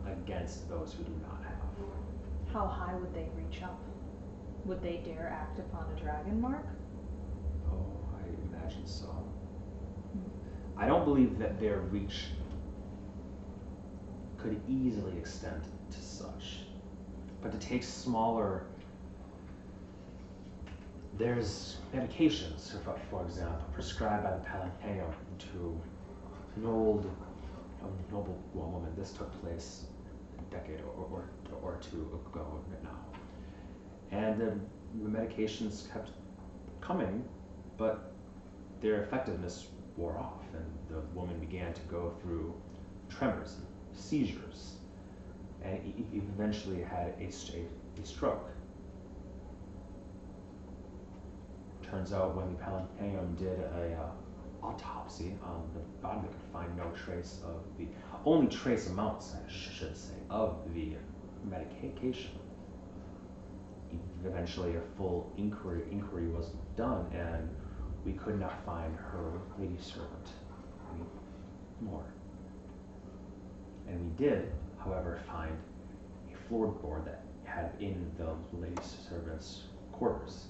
[0.07, 2.53] against those who do not have.
[2.53, 3.79] How high would they reach up?
[4.65, 6.67] Would they dare act upon a dragon mark?
[7.71, 9.07] Oh, I imagine so.
[9.07, 10.81] Hmm.
[10.81, 12.27] I don't believe that their reach
[14.37, 16.59] could easily extend to such.
[17.41, 18.67] But to take smaller,
[21.19, 25.81] there's medications, for, for example, prescribed by the Palatinum to
[26.57, 27.11] an old,
[27.83, 28.93] a noble woman.
[28.97, 29.85] This took place
[30.39, 31.25] a decade or, or,
[31.63, 32.91] or two ago now.
[34.11, 34.59] And the,
[35.09, 36.11] medications kept
[36.83, 37.25] coming,
[37.79, 38.13] but
[38.83, 42.55] their effectiveness wore off, and the woman began to go through
[43.09, 43.67] tremors and
[43.99, 44.75] seizures,
[45.65, 45.81] and
[46.13, 47.69] eventually had a, st-
[48.03, 48.51] a stroke.
[51.83, 54.11] Turns out when the Palatinum did a uh,
[54.63, 57.87] autopsy on the body, they could find no trace of the,
[58.25, 60.93] only trace amounts, I should say, of the
[61.45, 62.31] medication.
[64.25, 67.49] Eventually, a full inquiry inquiry was done, and
[68.05, 70.29] we could not find her lady servant
[71.81, 72.07] anymore.
[73.89, 75.57] And we did, however, find
[76.33, 80.47] a floorboard that had in the lady servant's quarters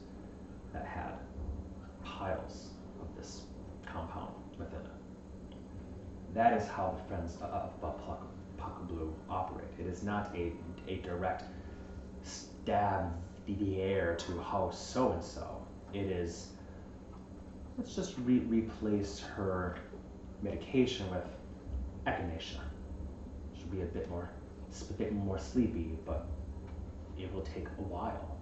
[0.73, 1.15] that had
[2.05, 2.72] piles
[3.93, 5.55] compound within it.
[6.35, 7.71] That is how the Friends of
[8.89, 9.69] Blue operate.
[9.79, 10.53] It is not a,
[10.89, 11.45] a direct
[12.23, 13.13] stab
[13.47, 15.67] the air to house so and so.
[15.93, 16.49] It is
[17.77, 19.79] let's just re- replace her
[20.43, 21.25] medication with
[22.07, 22.61] echinacea.
[23.57, 24.31] She'll be a bit more,
[24.91, 26.27] a bit more sleepy, but
[27.19, 28.37] it will take a while.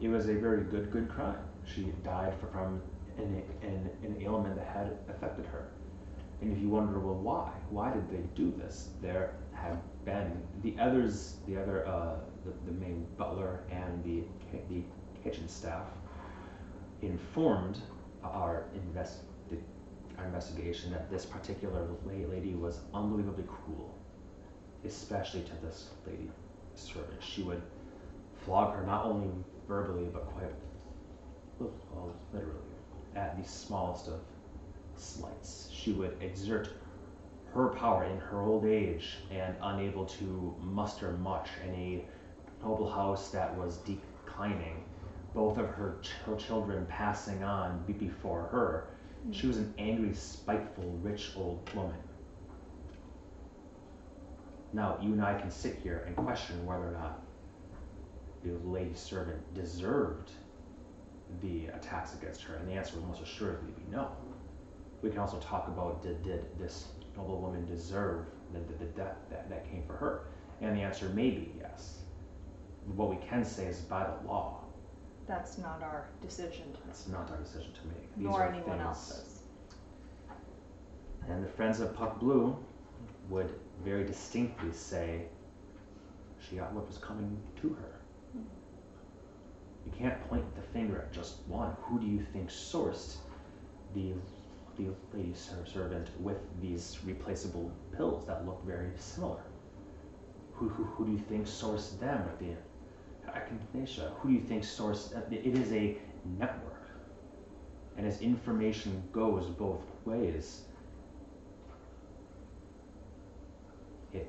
[0.00, 1.38] It was a very good, good crime.
[1.64, 2.80] She died from
[3.18, 5.68] an, an, an ailment that had affected her.
[6.40, 7.50] And if you wonder, well, why?
[7.70, 8.90] Why did they do this?
[9.00, 14.24] There had been the others, the other, uh, the, the main butler and the
[14.68, 14.82] the
[15.22, 15.86] kitchen staff
[17.02, 17.80] informed
[18.22, 19.20] our invest
[20.18, 23.94] our investigation that this particular lady was unbelievably cruel,
[24.84, 26.30] especially to this lady
[26.74, 27.20] servant.
[27.20, 27.62] She would
[28.44, 29.28] flog her not only
[29.66, 30.52] verbally but quite
[31.58, 32.73] well, literally
[33.16, 34.20] at the smallest of
[34.96, 35.68] slights.
[35.72, 36.70] She would exert
[37.52, 42.04] her power in her old age and unable to muster much in a
[42.62, 44.82] noble house that was declining
[45.34, 48.86] both of her ch- children passing on before her.
[49.20, 49.32] Mm-hmm.
[49.32, 51.98] She was an angry, spiteful, rich old woman.
[54.72, 57.20] Now, you and I can sit here and question whether or not
[58.42, 60.30] the lady servant deserved
[61.42, 64.10] the attacks against her, and the answer would most assuredly be no.
[65.02, 69.16] We can also talk about did, did this noble woman deserve the, the, the death
[69.30, 70.26] that, that came for her?
[70.60, 71.98] And the answer may be yes.
[72.94, 74.60] What we can say is by the law,
[75.26, 78.16] That's not our decision to make, it's not our decision to make.
[78.16, 79.40] These nor anyone things- else's.
[81.28, 82.56] And the Friends of Puck Blue
[83.30, 83.50] would
[83.82, 85.26] very distinctly say
[86.38, 87.93] she got what was coming to her.
[89.86, 91.76] You can't point the finger at just one.
[91.82, 93.16] Who do you think sourced
[93.94, 94.14] the
[94.76, 99.40] the lady servant with these replaceable pills that look very similar?
[100.54, 102.56] Who, who, who do you think sourced them with the
[103.30, 104.12] echinacea?
[104.18, 105.16] Who do you think sourced?
[105.16, 105.96] Uh, it is a
[106.38, 106.88] network,
[107.96, 110.62] and as information goes both ways,
[114.12, 114.28] it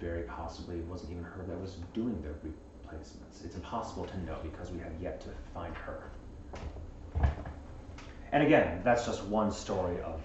[0.00, 2.50] very possibly wasn't even her that was doing the
[2.90, 3.42] replacements.
[3.44, 6.10] It's impossible to know because we have yet to find her.
[8.32, 10.20] And again, that's just one story of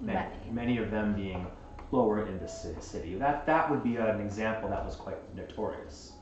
[0.00, 0.52] many, Many.
[0.52, 1.46] many of them being
[1.92, 3.14] lower in the city.
[3.14, 6.12] That that would be an example that was quite notorious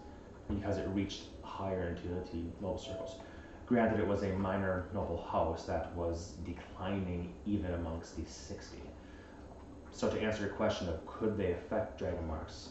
[0.49, 3.17] because it reached higher into the noble circles.
[3.67, 8.77] Granted, it was a minor noble house that was declining even amongst the 60.
[9.91, 12.71] So to answer your question of could they affect dragon marks,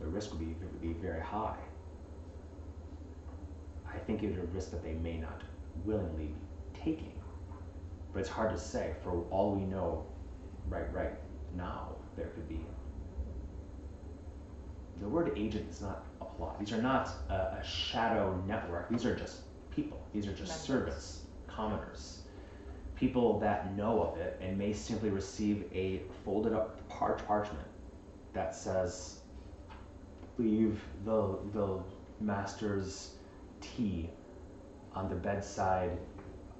[0.00, 1.56] the risk would be, would be very high.
[3.92, 5.42] I think it is a risk that they may not
[5.84, 6.34] willingly be
[6.78, 7.12] taking.
[8.12, 8.94] But it's hard to say.
[9.02, 10.06] For all we know,
[10.68, 11.14] right right
[11.56, 12.60] now, there could be.
[15.00, 16.54] The word agent does not apply.
[16.58, 18.88] These are not a, a shadow network.
[18.88, 20.04] These are just people.
[20.12, 20.94] These are just Members.
[20.94, 22.22] servants, commoners,
[22.96, 27.66] people that know of it and may simply receive a folded up parch parchment
[28.32, 29.17] that says,
[30.38, 31.82] "Leave the the
[32.20, 33.16] master's
[33.60, 34.08] tea
[34.94, 35.98] on the bedside,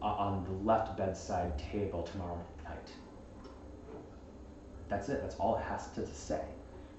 [0.02, 2.92] uh, on the left bedside table tomorrow night."
[4.88, 5.20] That's it.
[5.22, 6.44] That's all it has to say.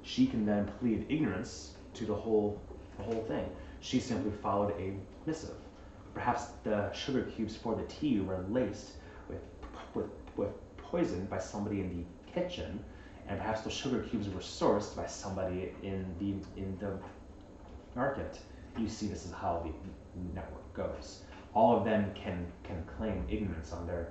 [0.04, 2.58] She can then plead ignorance to the whole
[2.98, 3.50] the whole thing.
[3.82, 4.94] She simply followed a
[5.26, 5.56] missive.
[6.14, 8.94] Perhaps the sugar cubes for the tea were laced
[9.28, 9.42] with
[9.94, 10.08] with
[10.38, 12.84] with poison by somebody in the kitchen,
[13.30, 16.98] and perhaps those sugar cubes were sourced by somebody in the in the
[17.96, 18.40] market.
[18.78, 19.72] You see, this is how the
[20.34, 21.22] network goes.
[21.54, 24.10] All of them can can claim ignorance on their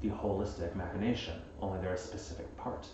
[0.00, 1.34] the holistic machination.
[1.60, 2.86] Only their specific part.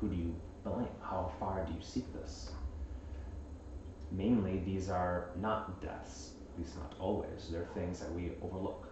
[0.00, 0.34] Who do you
[0.64, 0.88] blame?
[1.02, 2.50] How far do you seek this?
[4.10, 7.48] Mainly, these are not deaths, at least not always.
[7.50, 8.88] They're things that we overlook.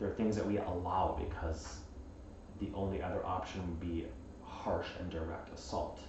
[0.00, 1.80] They're things that we allow because
[2.58, 4.06] the only other option would be
[4.62, 6.00] harsh and direct assault.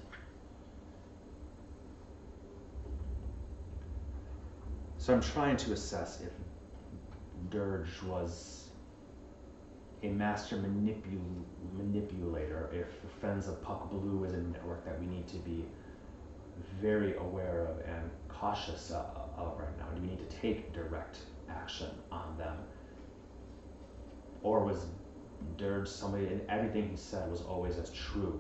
[4.97, 6.31] So I'm trying to assess if
[7.49, 8.69] Dirge was
[10.03, 11.43] a master manipul-
[11.73, 12.87] manipulator, if
[13.19, 15.65] Friends of Puck Blue is a network that we need to be
[16.79, 19.85] very aware of and cautious of, right now.
[19.95, 21.17] Do we need to take direct
[21.49, 22.57] action on them?
[24.43, 24.85] Or was
[25.57, 28.39] Dirge somebody, and everything he said was always as true,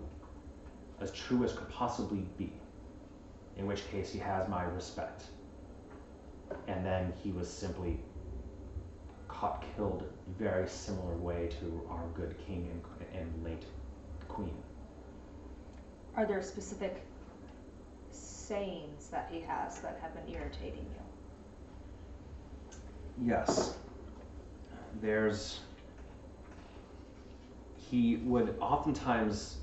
[0.99, 2.53] as true as could possibly be,
[3.57, 5.25] in which case he has my respect.
[6.67, 7.99] And then he was simply
[9.27, 10.03] caught killed
[10.37, 13.65] very similar way to our good king and, and late
[14.27, 14.55] queen.
[16.15, 17.01] Are there specific
[18.11, 20.85] sayings that he has that have been irritating
[23.19, 23.27] you?
[23.27, 23.77] Yes.
[25.01, 25.59] There's
[27.91, 29.57] he would oftentimes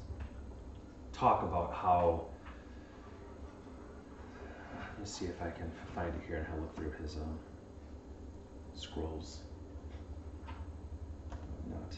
[1.14, 2.26] talk about how
[4.74, 7.38] let me see if I can find it here and a look through his um,
[8.74, 9.40] scrolls.
[11.70, 11.96] Not.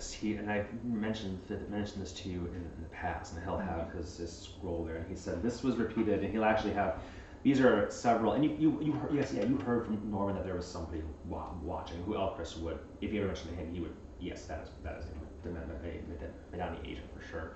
[0.00, 1.38] Yes, he and I mentioned
[1.68, 4.96] mentioned this to you in, in the past, and he'll have his, his scroll there,
[4.96, 6.94] and he said this was repeated, and he'll actually have
[7.42, 10.46] these are several, and you you, you heard, yes yeah you heard from Norman that
[10.46, 13.92] there was somebody watching who Elchris would if you ever mentioned to him he would
[14.18, 17.50] yes that is that is a Medani agent for sure,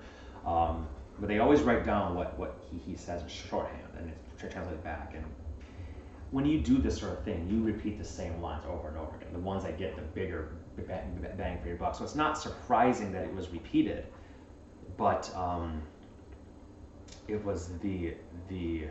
[0.45, 0.87] um,
[1.17, 4.83] but they always write down what what he, he says in shorthand and it's translated
[4.83, 5.25] back and
[6.29, 9.15] when you do this sort of thing, you repeat the same lines over and over
[9.15, 9.29] again.
[9.31, 10.49] The ones that get the bigger
[10.83, 11.95] bang for your buck.
[11.95, 14.05] So it's not surprising that it was repeated,
[14.97, 15.81] but um,
[17.27, 18.13] it was the
[18.49, 18.85] the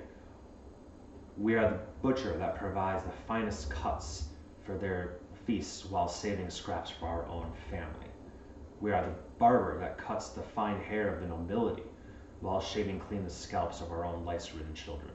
[1.37, 4.25] we are the butcher that provides the finest cuts
[4.65, 5.17] for their
[5.47, 8.07] feasts while saving scraps for our own family.
[8.81, 11.83] We are the barber that cuts the fine hair of the nobility
[12.41, 15.11] while shaving clean the scalps of our own lice-ridden children.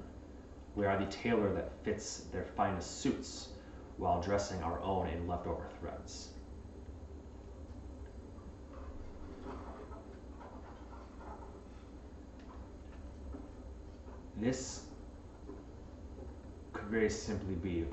[0.76, 3.50] We are the tailor that fits their finest suits
[3.98, 6.30] while dressing our own in leftover threads.
[14.40, 14.84] This
[16.72, 17.86] could very simply be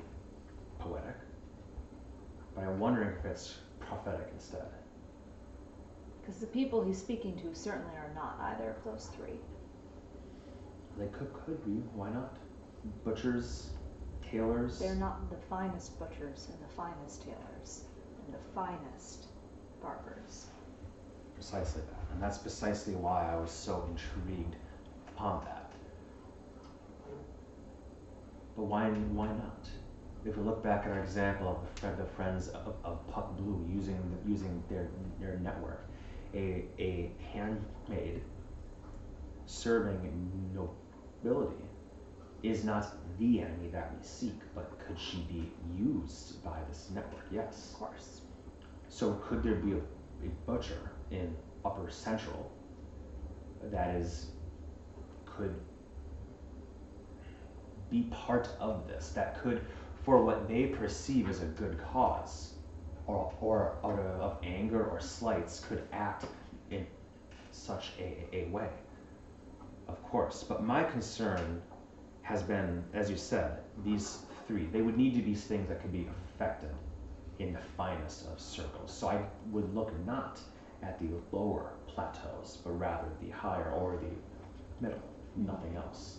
[0.79, 1.15] poetic,
[2.55, 4.65] but I'm wondering if it's prophetic instead.
[6.21, 9.39] Because the people he's speaking to certainly are not either of those three.
[10.97, 11.83] They could could be.
[11.93, 12.37] Why not?
[13.03, 13.71] Butchers,
[14.31, 14.79] tailors.
[14.79, 17.83] They're not the finest butchers and the finest tailors
[18.25, 19.27] and the finest
[19.81, 20.47] barbers.
[21.35, 24.55] Precisely that, and that's precisely why I was so intrigued
[25.09, 25.66] upon that.
[28.57, 29.69] But why why not?
[30.25, 33.37] If we look back at our example of the, friend, the friends of, of Puck
[33.37, 34.89] Blue using using their
[35.19, 35.87] their network,
[36.33, 38.23] a a handmaid
[39.45, 40.01] serving
[40.55, 41.63] nobility
[42.41, 47.25] is not the enemy that we seek, but could she be used by this network?
[47.31, 47.73] Yes.
[47.73, 48.21] Of course.
[48.89, 52.51] So could there be a, a butcher in Upper Central
[53.71, 54.31] that is
[55.25, 55.55] could
[57.89, 59.61] be part of this that could
[60.03, 62.53] for what they perceive as a good cause
[63.07, 66.25] or, or out of, anger or slights could act
[66.71, 66.85] in
[67.51, 68.69] such a, a way.
[69.87, 70.43] Of course.
[70.43, 71.61] But my concern
[72.21, 74.67] has been as you said these three.
[74.71, 76.71] They would need to be things that could be affected
[77.39, 78.91] in the finest of circles.
[78.91, 79.21] So i
[79.51, 80.39] would look not
[80.83, 85.01] at the lower plateaus but rather the higher or the middle.
[85.35, 86.17] Nothing else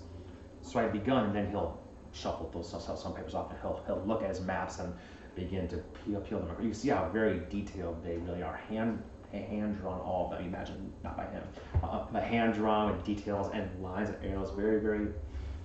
[0.68, 1.80] so I'd begun, and then he'll
[2.12, 4.92] shuffle those some, some papers off, and he'll he'll look at his maps and
[5.34, 6.56] begin to peel, peel them.
[6.62, 8.56] You see how very detailed they really are.
[8.68, 9.02] Hand
[9.32, 10.46] hand drawn, all of them.
[10.46, 11.42] Imagine not by him,
[11.82, 15.08] uh, but hand drawn with details and lines and arrows, very very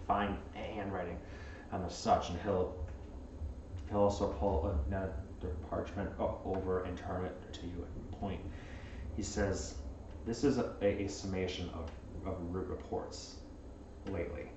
[0.08, 1.18] fine handwriting,
[1.72, 2.30] and such.
[2.30, 2.76] And he'll
[3.89, 5.14] he'll also pull another
[5.70, 8.39] parchment over and turn it to you and point.
[9.16, 9.76] He says,
[10.26, 11.91] this is a, a, a summation of,
[12.26, 13.36] of r- reports
[14.10, 14.49] lately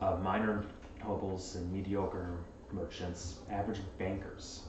[0.00, 0.64] of minor
[1.04, 2.38] nobles and mediocre
[2.72, 4.62] merchants, average bankers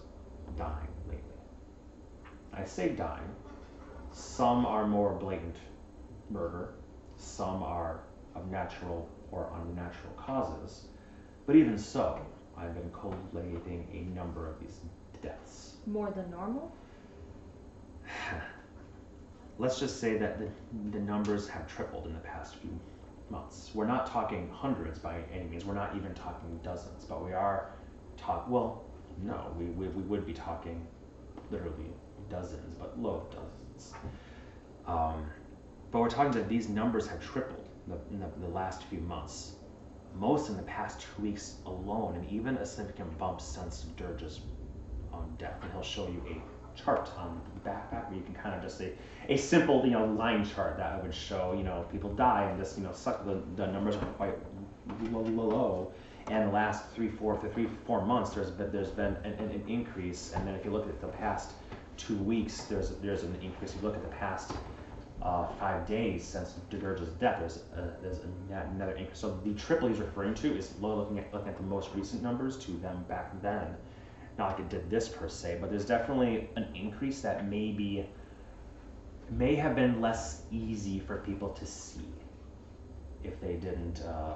[0.58, 1.24] dying lately.
[2.54, 3.36] I say dying.
[4.12, 5.56] Some are more blatant
[6.30, 6.74] murder,
[7.18, 8.02] some are
[8.36, 10.86] of natural or unnatural causes,
[11.46, 12.20] but even so,
[12.58, 14.80] I've been collating a number of these
[15.22, 15.76] deaths.
[15.86, 16.76] More than normal?
[19.60, 20.48] Let's just say that the,
[20.92, 22.80] the numbers have tripled in the past few
[23.30, 23.72] months.
[23.74, 27.72] We're not talking hundreds by any means, we're not even talking dozens, but we are
[28.18, 28.84] talk well,
[29.24, 30.86] no, we, we, we would be talking
[31.52, 31.92] literally
[32.30, 33.94] dozens, but low dozens.
[34.86, 35.26] Um,
[35.92, 39.00] but we're talking that these numbers have tripled in the, in the, the last few
[39.00, 39.54] months.
[40.16, 44.42] Most in the past two weeks alone, and even a significant bump since Dirge's
[45.14, 45.58] um, death.
[45.62, 48.78] And he'll show you a chart on the back, where you can kind of just
[48.78, 48.94] say
[49.30, 52.60] a simple, you know, line chart that I would show, you know, people die and
[52.60, 54.36] just, you know, suck the, the numbers are quite
[55.12, 55.94] low, low, low.
[56.30, 60.34] And the last three, four, three, four months, there's been, there's been an, an, increase.
[60.36, 61.52] And then if you look at the past
[61.96, 63.74] two weeks, there's there's an increase.
[63.74, 64.52] If you look at the past
[65.22, 68.20] uh, five days since Dirge's death, there's a, there's
[68.76, 69.20] another increase.
[69.20, 72.58] So the triple he's referring to is looking at looking at the most recent numbers
[72.66, 73.76] to them back then.
[74.38, 78.06] Not like it did this per se, but there's definitely an increase that may be
[79.30, 82.08] may have been less easy for people to see
[83.24, 84.36] if they didn't uh,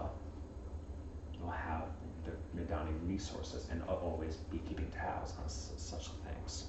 [1.49, 1.83] have
[2.25, 6.65] the Medani resources and always be keeping tabs on s- such things.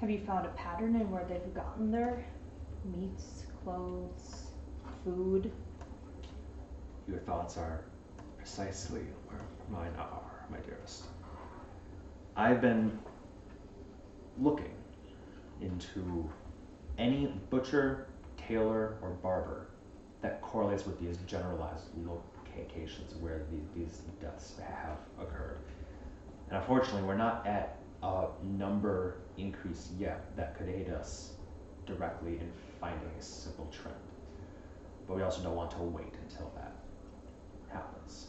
[0.00, 2.24] Have you found a pattern in where they've gotten their
[2.84, 4.46] meats, clothes,
[5.04, 5.50] food?
[7.08, 7.80] Your thoughts are
[8.36, 9.40] precisely where
[9.70, 11.04] mine are, my dearest.
[12.36, 12.98] I've been
[14.38, 14.74] looking
[15.60, 16.30] into
[16.98, 19.68] any butcher, tailor, or barber
[20.22, 25.58] that correlates with these generalized locations where these, these deaths have occurred.
[26.48, 31.32] And unfortunately, we're not at a number increase yet that could aid us
[31.86, 33.96] directly in finding a simple trend.
[35.06, 36.72] But we also don't want to wait until that
[37.68, 38.28] happens.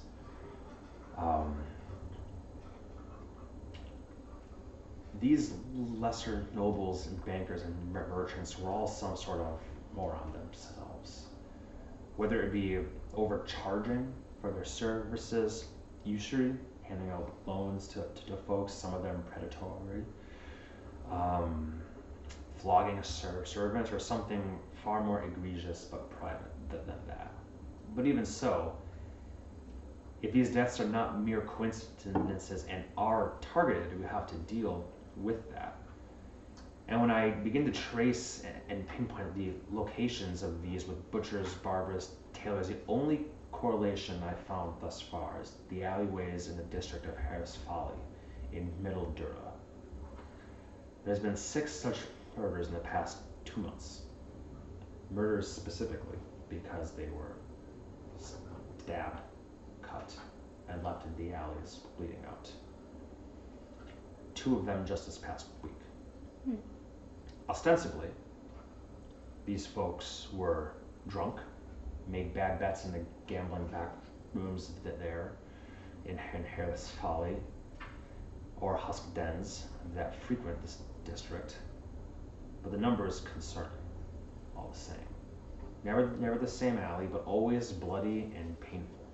[1.17, 1.55] Um,
[5.19, 9.59] these lesser nobles and bankers and merchants were all some sort of
[9.95, 11.25] moron themselves.
[12.17, 12.79] Whether it be
[13.13, 14.11] overcharging
[14.41, 15.65] for their services,
[16.03, 16.53] usury,
[16.83, 20.03] handing out loans to, to, to folks, some of them predatory,
[21.11, 21.73] um,
[22.57, 27.31] flogging a ser- servant, or something far more egregious but private th- than that.
[27.95, 28.75] But even so,
[30.21, 34.85] if these deaths are not mere coincidences and are targeted, we have to deal
[35.17, 35.77] with that.
[36.87, 42.11] And when I begin to trace and pinpoint the locations of these with butchers, barbers,
[42.33, 47.15] tailors, the only correlation I found thus far is the alleyways in the district of
[47.15, 47.95] Hareth's Folly
[48.51, 49.53] in Middle Dura.
[51.05, 51.97] There's been six such
[52.37, 54.01] murders in the past two months.
[55.11, 56.17] Murders specifically
[56.49, 57.35] because they were
[58.77, 59.21] stabbed,
[59.81, 60.13] cut,
[60.67, 62.51] and left in the alleys bleeding out.
[64.35, 65.73] Two of them just this past week.
[66.45, 66.55] Hmm.
[67.49, 68.07] Ostensibly,
[69.45, 70.73] these folks were
[71.07, 71.39] drunk,
[72.07, 73.91] made bad bets in the gambling back
[74.33, 75.33] rooms that there
[76.05, 77.35] in, in Hareth's Folly,
[78.59, 79.65] or husk dens
[79.95, 81.57] that frequent this district.
[82.61, 83.71] But the number is concerning,
[84.55, 84.95] all the same.
[85.83, 89.05] Never, never the same alley, but always bloody and painful.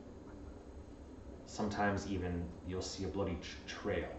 [1.48, 4.10] Sometimes even you'll see a bloody tr- trail,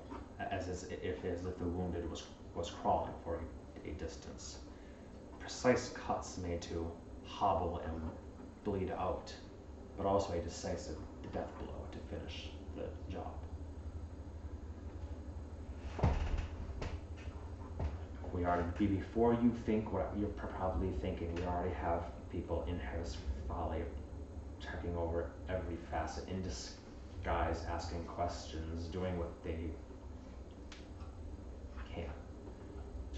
[0.50, 2.24] as, as if as if the wounded was
[2.54, 3.40] was crawling for
[3.86, 4.58] a, a distance.
[5.38, 6.90] Precise cuts made to
[7.24, 8.10] hobble and
[8.64, 9.32] bleed out,
[9.96, 10.96] but also a decisive
[11.32, 13.32] death blow to finish the job.
[18.32, 21.34] We already be- before you think what you're probably thinking.
[21.34, 23.16] We already have people in Hareth's
[23.48, 23.82] Folly
[24.60, 29.70] checking over every facet in disguise, asking questions, doing what they
[31.94, 32.04] can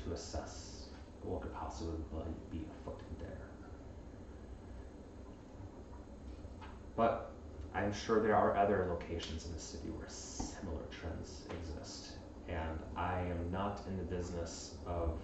[0.05, 0.87] to assess
[1.23, 1.95] what could possibly
[2.51, 3.39] be afoot there.
[6.97, 7.31] But
[7.75, 12.13] I'm sure there are other locations in the city where similar trends exist.
[12.49, 15.19] And I am not in the business of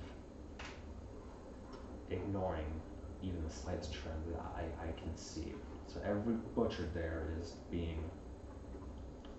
[2.10, 2.80] ignoring
[3.22, 5.52] even the slightest trend that I, I can see.
[5.86, 8.02] So every butcher there is being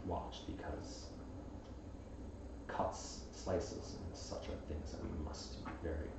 [0.05, 1.08] watched because
[2.75, 6.09] cuts, slices, and such are things that we must be very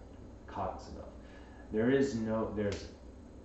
[0.46, 1.08] cognizant of.
[1.72, 2.88] There is no, there's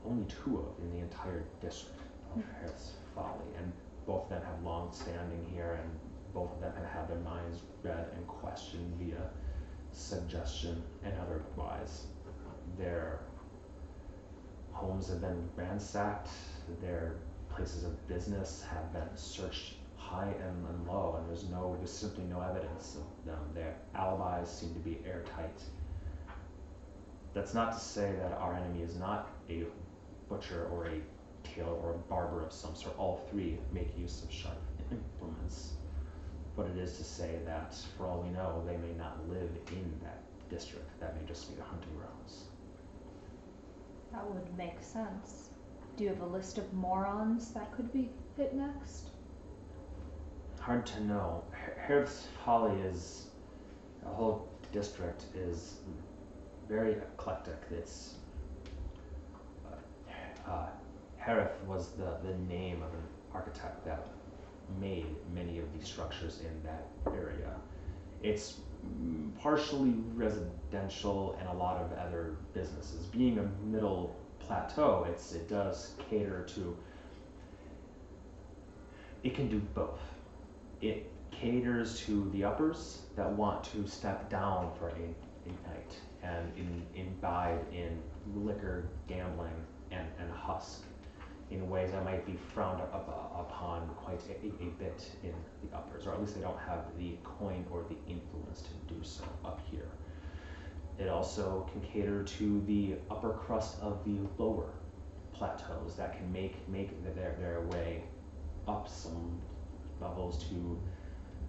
[0.05, 1.99] only two of in the entire district
[2.35, 2.49] of hmm.
[2.59, 3.71] Hareth's Folly, and
[4.05, 5.99] both of them have long standing here, and
[6.33, 9.29] both of them have had their minds read and questioned via
[9.91, 12.07] suggestion and otherwise.
[12.77, 13.21] Their
[14.73, 16.29] homes have been ransacked,
[16.81, 17.15] their
[17.49, 19.75] places of business have been searched
[20.15, 23.39] high and, and low, and there's no, there's simply no evidence of them.
[23.53, 25.61] Their alibis seem to be airtight.
[27.33, 29.63] That's not to say that our enemy is not a
[30.29, 31.01] butcher or a
[31.43, 32.97] tailor or a barber of some sort.
[32.97, 34.57] All three make use of sharp
[34.91, 35.73] implements.
[36.55, 39.91] But it is to say that, for all we know, they may not live in
[40.03, 40.87] that district.
[41.01, 42.45] That may just be the hunting grounds.
[44.13, 45.49] That would make sense.
[45.97, 49.09] Do you have a list of morons that could be hit next?
[50.65, 51.43] Hard to know.
[51.51, 53.27] Har- Hareth's Folly is
[54.03, 55.81] a whole district is
[56.67, 57.61] very eclectic.
[57.69, 58.15] It's
[59.67, 60.69] uh, uh,
[61.23, 64.07] Hareth was the, the name of an architect that
[64.81, 65.05] made
[65.35, 67.53] many of these structures in that area.
[68.23, 68.55] It's
[69.39, 73.05] partially residential and a lot of other businesses.
[73.05, 76.75] Being a middle plateau, it's it does cater to.
[79.21, 79.99] It can do both.
[80.85, 86.55] It caters to the uppers that want to step down for a, a night and
[86.55, 87.99] in, imbibe in
[88.35, 90.83] liquor, gambling, and, and husk
[91.49, 92.93] in ways that might be frowned up,
[93.35, 95.33] upon quite a, a bit in
[95.63, 99.03] the uppers, or at least they don't have the coin or the influence to do
[99.03, 99.89] so up here.
[100.99, 104.69] It also can cater to the upper crust of the lower
[105.33, 108.03] plateaus that can make make their their way
[108.67, 109.41] up some
[110.01, 110.79] levels to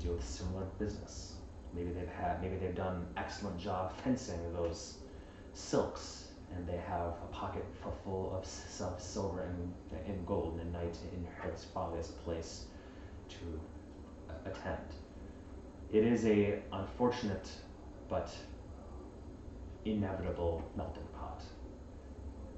[0.03, 1.35] deal with similar business.
[1.75, 4.99] Maybe they've had maybe they've done excellent job fencing those
[5.53, 7.65] silks and they have a pocket
[8.05, 8.47] full of
[9.01, 9.73] silver and,
[10.07, 12.67] and gold and night in Hareth's Folly as a place
[13.29, 13.61] to
[14.29, 14.87] a- attend.
[15.93, 17.49] It is a unfortunate
[18.09, 18.33] but
[19.85, 21.43] inevitable melting pot.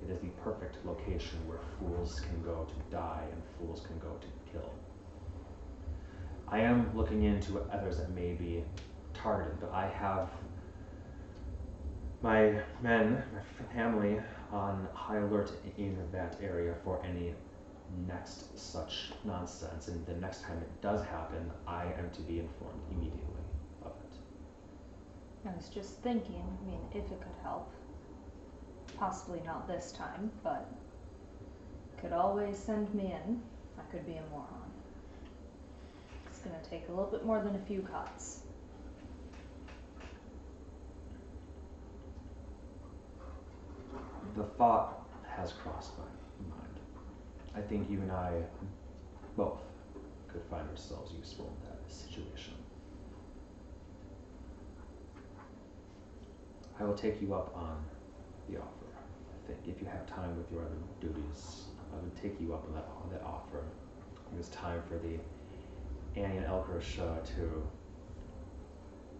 [0.02, 4.16] It is the perfect location where fools can go to die and fools can go
[4.20, 4.70] to kill.
[6.50, 8.64] I am looking into others that may be
[9.12, 10.30] targeted, but I have
[12.22, 14.20] my men, my family,
[14.50, 17.34] on high alert in that area for any
[18.06, 19.88] next such nonsense.
[19.88, 23.44] And the next time it does happen, I am to be informed immediately
[23.84, 25.48] of it.
[25.48, 27.70] I was just thinking, I mean, if it could help.
[28.98, 30.68] Possibly not this time, but
[32.00, 33.42] could always send me in.
[33.78, 34.57] I could be a moron.
[36.48, 38.40] It's gonna take a little bit more than a few cuts.
[44.34, 46.80] The thought has crossed my mind.
[47.54, 48.42] I think you and I
[49.36, 49.60] both
[50.32, 52.54] could find ourselves useful in that situation.
[56.80, 57.84] I will take you up on
[58.48, 58.86] the offer.
[58.86, 62.64] I think if you have time with your other duties, I would take you up
[62.68, 63.64] on that, on that offer.
[64.32, 65.18] It was time for the
[66.16, 67.66] Ani and Elker show to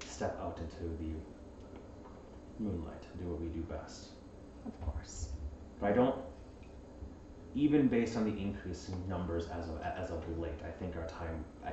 [0.07, 1.13] step out into the
[2.59, 4.09] moonlight and do what we do best.
[4.67, 5.31] Of course.
[5.81, 6.17] But I don't,
[7.55, 11.07] even based on the increase in numbers as of as of late, I think our
[11.07, 11.73] time, I,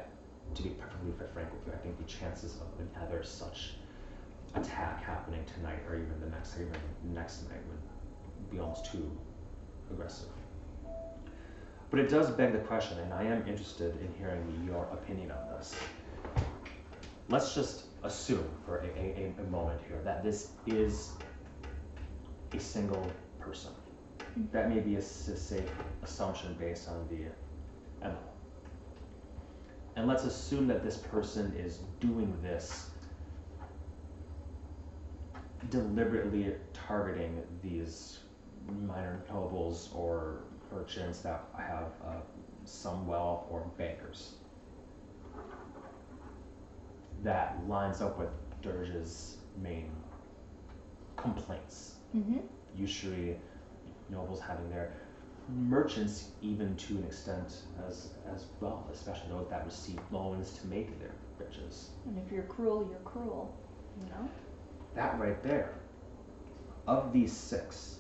[0.54, 3.74] to be perfectly frank with you, I think the chances of another such
[4.54, 8.92] attack happening tonight, or even the next, or even the next night, would be almost
[8.92, 9.12] too
[9.92, 10.30] aggressive.
[11.90, 15.58] But it does beg the question, and I am interested in hearing your opinion on
[15.58, 15.76] this.
[17.30, 21.12] Let's just assume for a, a, a moment here that this is
[22.54, 23.72] a single person.
[24.20, 24.44] Mm-hmm.
[24.52, 25.70] That may be a safe
[26.04, 28.18] assumption based on the MO.
[29.96, 32.90] And let's assume that this person is doing this
[35.70, 38.20] deliberately targeting these
[38.86, 40.44] minor nobles or
[40.74, 42.14] merchants that have uh,
[42.66, 44.36] some wealth or bankers.
[47.24, 48.30] That lines up with
[48.62, 49.90] Dirge's main
[51.16, 52.38] complaints Mm-hmm.
[52.78, 53.36] usury
[54.10, 54.94] nobles having their
[55.50, 60.98] merchants even to an extent as as well, especially those that receive loans to make
[61.00, 61.90] their riches.
[62.06, 63.54] And if you're cruel, you're cruel.
[64.00, 64.30] You know?
[64.96, 65.74] That right there.
[66.88, 67.98] Of these six,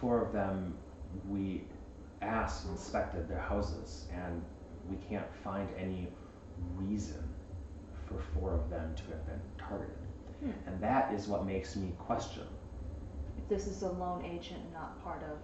[0.00, 0.74] four of them
[1.28, 1.64] we
[2.22, 4.42] asked and inspected their houses and
[4.88, 6.08] we can't find any
[6.76, 7.22] reason
[8.06, 9.94] for four of them to have been targeted.
[10.40, 10.50] Hmm.
[10.66, 12.44] And that is what makes me question
[13.38, 15.38] If this is a lone agent, not part of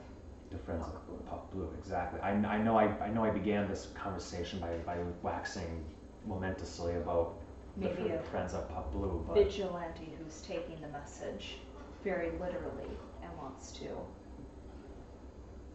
[0.50, 1.16] The Friends Puck Blue.
[1.16, 2.20] of Puck Blue, exactly.
[2.20, 5.84] I, I know I, I know I began this conversation by, by waxing
[6.26, 7.34] momentously about
[7.76, 11.58] the maybe a Friends of Puck Blue, but vigilante who's taking the message
[12.04, 12.90] very literally
[13.22, 13.88] and wants to.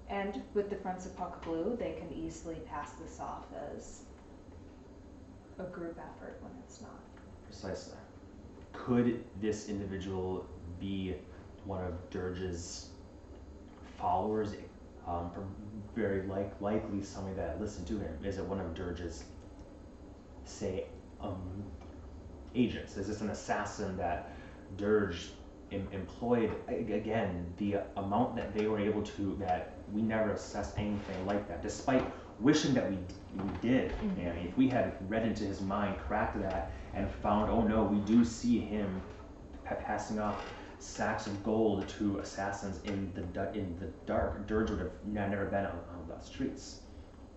[0.10, 4.02] And with the Friends of Puck Blue, they can easily pass this off as
[5.60, 7.00] a group effort when it's not.
[7.46, 7.98] precisely.
[8.74, 10.46] Could this individual
[10.80, 11.16] be
[11.66, 12.90] one of Dirge's
[13.98, 14.54] followers?
[15.08, 15.32] Um,
[15.96, 18.18] very like likely somebody that listened to him.
[18.24, 19.24] Is it one of Dirge's,
[20.46, 20.86] say,
[21.22, 21.64] um,
[22.56, 22.98] agents?
[22.98, 24.36] Is this an assassin that
[24.78, 25.30] Dirge
[25.72, 26.52] em- employed?
[26.68, 31.62] Again, the amount that they were able to that we never assessed anything like that,
[31.62, 32.06] despite
[32.40, 32.98] wishing that we
[33.36, 33.92] we did.
[34.02, 34.18] Mhm.
[34.26, 38.00] And if we had read into his mind, cracked that, and found, oh no, we
[38.00, 39.02] do see him
[39.66, 40.46] pa- passing off
[40.80, 44.46] sacks of gold to assassins in the in the dark.
[44.48, 46.82] Dirge would have never been on, on the streets,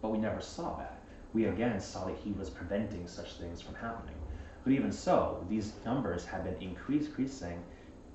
[0.03, 1.03] but we never saw that.
[1.33, 4.15] We again saw that he was preventing such things from happening.
[4.65, 7.63] But even so, these numbers have been increasing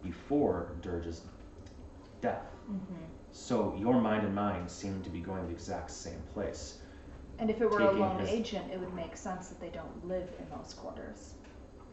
[0.02, 1.22] before Dirge's
[2.22, 2.46] death.
[2.70, 3.04] Mm-hmm.
[3.34, 6.78] So your mind and mine seem to be going the exact same place.
[7.40, 10.08] And if it were a lone his- agent, it would make sense that they don't
[10.08, 11.34] live in those quarters.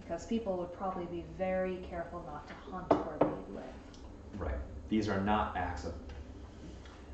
[0.00, 4.38] Because people would probably be very careful not to hunt where they live.
[4.38, 4.58] Right.
[4.90, 5.94] These are not acts of.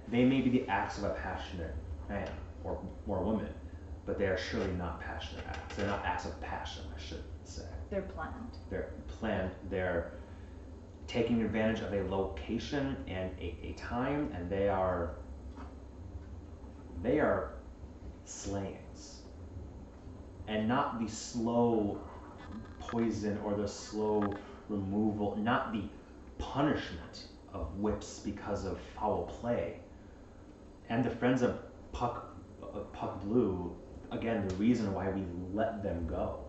[0.08, 1.74] They may be the acts of a passionate
[2.08, 2.28] man
[2.64, 3.52] or or woman,
[4.06, 5.76] but they are surely not passionate acts.
[5.76, 7.66] They're not acts of passion, I should say.
[7.90, 8.58] They're planned.
[8.70, 9.52] They're planned.
[9.70, 10.12] They're
[11.06, 15.16] taking advantage of a location and a, a time, and they are.
[17.02, 17.52] They are
[18.24, 19.22] slayings,
[20.48, 22.00] and not the slow
[22.80, 24.36] poison or the slow
[24.68, 25.84] removal, not the
[26.38, 29.80] punishment of whips because of foul play.
[30.88, 31.58] And the friends of
[31.92, 32.34] Puck,
[32.92, 33.74] Puck Blue,
[34.10, 36.45] again, the reason why we let them go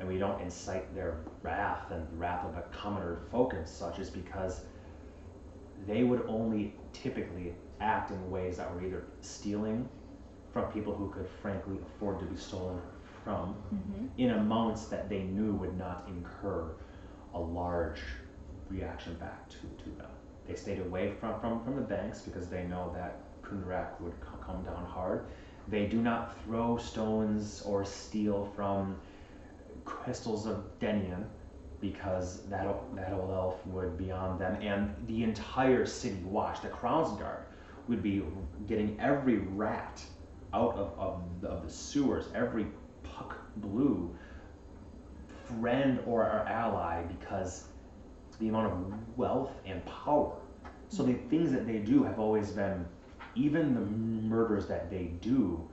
[0.00, 4.00] and we don't incite their wrath and the wrath of a commoner folk and such
[4.00, 4.62] is because
[5.86, 9.88] they would only typically act in ways that were either stealing
[10.52, 12.80] from people who could frankly afford to be stolen
[13.24, 14.06] from Mm-hmm.
[14.18, 16.70] in amounts that they knew would not incur
[17.34, 18.00] a large
[18.68, 20.10] reaction back to, to them.
[20.46, 24.36] They stayed away from, from, from the banks because they know that Kundarak would co-
[24.38, 25.22] come down hard.
[25.68, 28.96] They do not throw stones or steal from
[29.84, 31.26] crystals of Denian
[31.80, 34.60] because that, that old elf would be on them.
[34.60, 37.44] And the entire city watch, the Crown's Guard,
[37.88, 38.22] would be
[38.66, 40.02] getting every rat
[40.52, 42.66] out of, of, the, of the sewers, every
[43.02, 44.14] puck blue
[45.60, 47.64] friend or our ally because
[48.38, 50.36] the amount of wealth and power.
[50.88, 52.84] So the things that they do have always been,
[53.34, 55.68] even the murders that they do,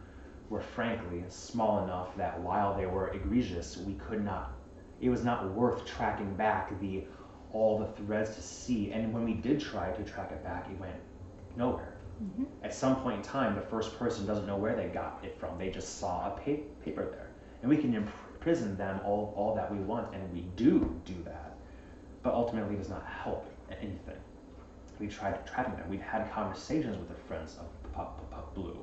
[0.50, 4.54] were frankly small enough that while they were egregious, we could not.
[5.02, 7.04] It was not worth tracking back the
[7.54, 8.92] all the threads to see.
[8.92, 10.96] And when we did try to track it back, it went
[11.56, 11.96] nowhere.
[12.24, 12.46] Mm-hmm.
[12.64, 15.58] At some point in time, the first person doesn't know where they got it from.
[15.58, 17.30] They just saw a pa- paper there.
[17.62, 21.58] And we can imprison them all, all that we want, and we do do that.
[22.24, 24.18] But ultimately, it does not help anything.
[25.00, 25.90] We tried tracking them.
[25.90, 28.20] We've had conversations with the friends of Puck
[28.56, 28.78] Blue.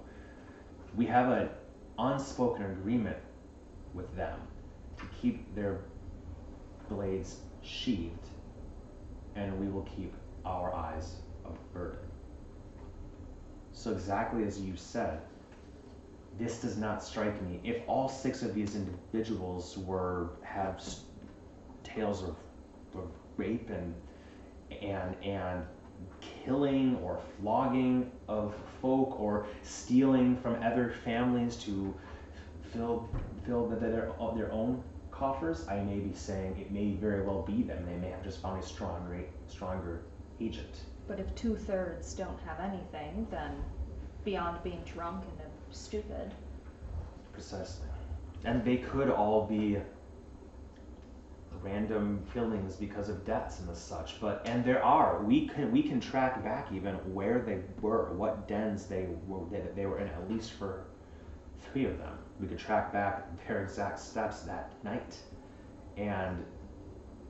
[0.96, 1.48] We have an
[1.98, 3.16] unspoken agreement
[3.94, 4.38] with them
[4.98, 5.80] to keep their
[6.88, 8.28] blades sheathed,
[9.34, 10.12] and we will keep
[10.44, 11.98] our eyes averted.
[13.72, 15.20] So exactly as you said,
[16.38, 17.60] this does not strike me.
[17.64, 20.82] If all six of these individuals were have
[21.82, 22.36] tales of,
[22.94, 23.94] of rape and
[24.82, 25.64] and and
[26.20, 31.94] killing or flogging of folk or stealing from other families to
[32.72, 33.08] fill
[33.46, 37.62] fill the, their their own coffers, I may be saying it may very well be
[37.62, 37.86] them.
[37.86, 40.02] They may have just found a stronger stronger
[40.40, 40.82] agent.
[41.06, 43.62] But if two thirds don't have anything, then
[44.24, 46.32] beyond being drunk and stupid,
[47.34, 47.88] Precisely.
[48.44, 49.78] And they could all be
[51.64, 54.20] random killings because of deaths and such.
[54.20, 58.46] But and there are we can we can track back even where they were, what
[58.46, 60.84] dens they were that they were in at least for
[61.60, 62.18] three of them.
[62.40, 65.16] We could track back their exact steps that night,
[65.96, 66.44] and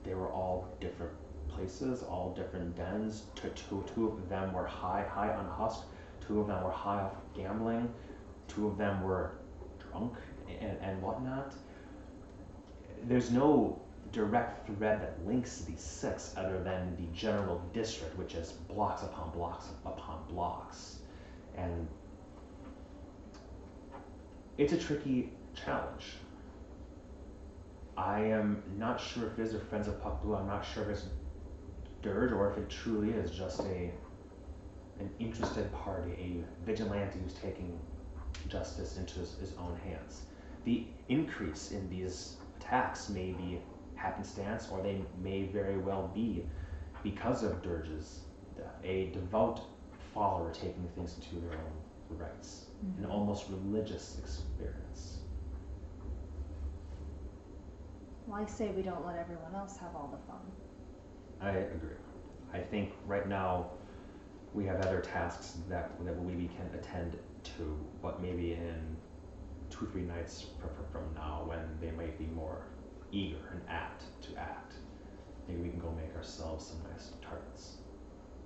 [0.02, 1.12] they were all different
[1.48, 3.24] places, all different dens.
[3.36, 5.84] Two, two, two of them were high, high on husk.
[6.26, 7.92] Two of them were high off gambling.
[8.48, 9.32] Two of them were
[9.78, 10.14] drunk
[10.60, 11.54] and, and whatnot.
[13.04, 13.83] There's no
[14.14, 19.30] direct thread that links these six other than the general district, which is blocks upon
[19.32, 20.98] blocks upon blocks.
[21.56, 21.88] And
[24.56, 26.04] it's a tricky challenge.
[27.96, 30.34] I am not sure if it is a Friends of Puck Blue.
[30.34, 31.04] I'm not sure if it's
[32.02, 33.90] Dirge or if it truly is just a
[35.00, 37.76] an interested party, a vigilante who's taking
[38.48, 40.22] justice into his, his own hands.
[40.64, 43.58] The increase in these attacks may be
[44.04, 46.44] happenstance, or they may very well be
[47.02, 48.20] because of Dirge's
[48.56, 49.60] death, a devout
[50.12, 53.12] follower taking things into their own rights, an mm-hmm.
[53.12, 55.18] almost religious experience.
[58.26, 60.40] Well, I say we don't let everyone else have all the fun.
[61.40, 61.96] I agree.
[62.52, 63.70] I think right now
[64.54, 68.96] we have other tasks that, that we can attend to, but maybe in
[69.68, 72.62] two, three nights fr- fr- from now when they might be more
[73.14, 74.74] eager and apt to act,
[75.46, 77.76] maybe we can go make ourselves some nice tarts.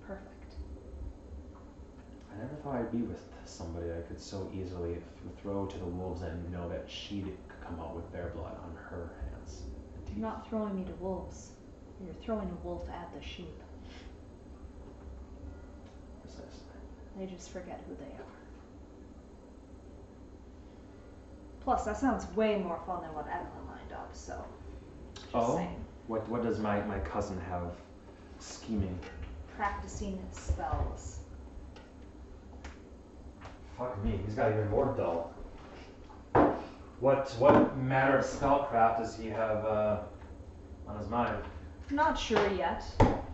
[0.07, 0.55] Perfect.
[2.33, 4.99] I never thought I'd be with somebody I could so easily
[5.43, 9.11] throw to the wolves and know that she'd come out with their blood on her
[9.23, 9.63] hands.
[10.15, 11.53] You're not throwing me to wolves.
[12.05, 13.61] You're throwing a wolf at the sheep.
[16.23, 16.53] Precisely.
[17.19, 18.38] They just forget who they are.
[21.69, 24.43] Plus, that sounds way more fun than what Evelyn lined up, so.
[25.15, 25.57] Just Oh?
[25.57, 25.85] saying.
[26.07, 27.73] What, what does my, my cousin have
[28.39, 28.99] scheming?
[29.55, 31.19] Practicing spells.
[33.77, 35.31] Fuck me, he's got even more dull.
[37.01, 39.99] What what matter of spellcraft does he have uh,
[40.89, 41.45] on his mind?
[41.91, 42.83] Not sure yet.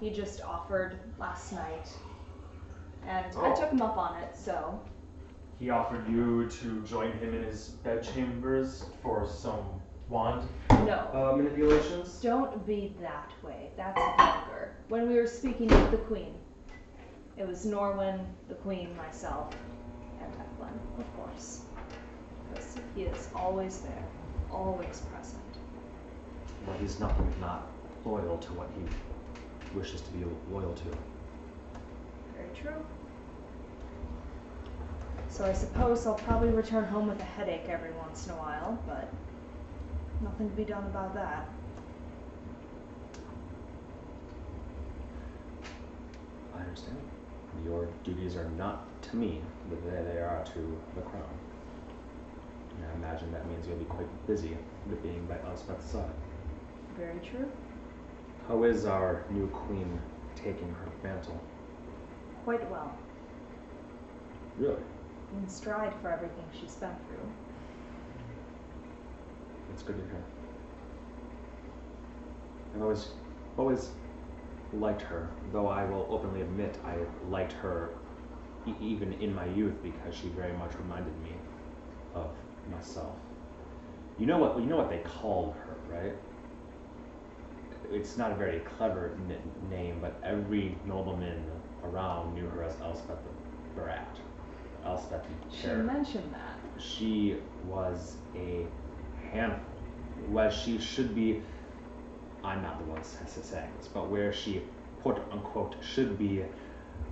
[0.01, 1.87] He just offered last night.
[3.07, 3.55] And I Oh.
[3.55, 4.80] took him up on it, so.
[5.59, 9.64] He offered you to join him in his bedchambers for some
[10.09, 11.09] wand No.
[11.12, 12.20] uh, manipulations.
[12.20, 13.70] Don't be that way.
[13.76, 14.76] That's vulgar.
[14.88, 16.34] When we were speaking with the Queen,
[17.36, 19.55] it was Norwin, the Queen, myself,
[20.20, 21.62] and Evelyn, of course.
[22.52, 24.05] Because he is always there,
[24.52, 25.40] always present.
[26.66, 27.70] Well, he's nothing if not
[28.05, 30.84] loyal to what he wishes to be loyal to.
[32.36, 32.84] Very true.
[35.35, 38.78] So I suppose I'll probably return home with a headache every once in a while,
[38.87, 39.12] but
[40.22, 41.49] nothing to be done about that.
[46.57, 46.99] I understand.
[47.64, 51.24] Your duties are not to me, but they, are to the crown.
[52.76, 54.57] And I imagine that means you'll be quite busy
[54.89, 56.12] with being by Elspeth's side.
[56.97, 57.51] Very true.
[58.47, 60.01] How is our new queen
[60.37, 61.41] taking her mantle?
[62.45, 62.97] Quite well.
[64.59, 64.76] Really?
[65.37, 67.28] In stride for everything she's been through.
[69.68, 70.22] That's good to hear.
[72.74, 73.09] I've always,
[73.57, 73.91] always
[74.72, 76.97] liked her, though I will openly admit I
[77.30, 77.91] liked her
[78.66, 81.32] e- even in my youth because she very much reminded me
[82.14, 82.30] of
[82.70, 83.16] myself.
[84.18, 84.59] You know what?
[84.61, 86.14] You know what they called her, right?
[87.91, 89.37] It's not a very clever n-
[89.70, 91.45] name, but every nobleman
[91.85, 94.18] around knew her as Elspeth the Brat,
[94.85, 96.82] Elspeth She mentioned that.
[96.82, 98.66] she was a
[99.32, 99.61] handful.
[100.28, 101.43] Well, she should be.
[102.43, 104.62] I'm not the one saying this, but where she,
[105.03, 106.45] quote unquote, should be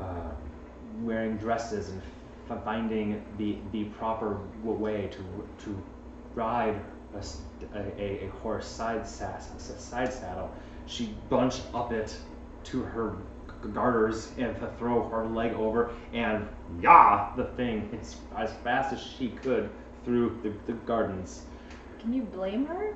[0.00, 0.04] uh,
[1.00, 2.02] wearing dresses and
[2.50, 5.82] f- finding the the proper w- way to to
[6.34, 6.80] ride
[7.74, 9.48] a horse side sass,
[9.78, 10.50] side saddle.
[10.86, 12.16] She bunched up it
[12.64, 13.16] to her
[13.68, 16.48] garters and to throw her leg over and
[16.80, 19.70] yah the thing as, as fast as she could
[20.04, 21.42] through the, the gardens.
[22.00, 22.94] Can you blame her?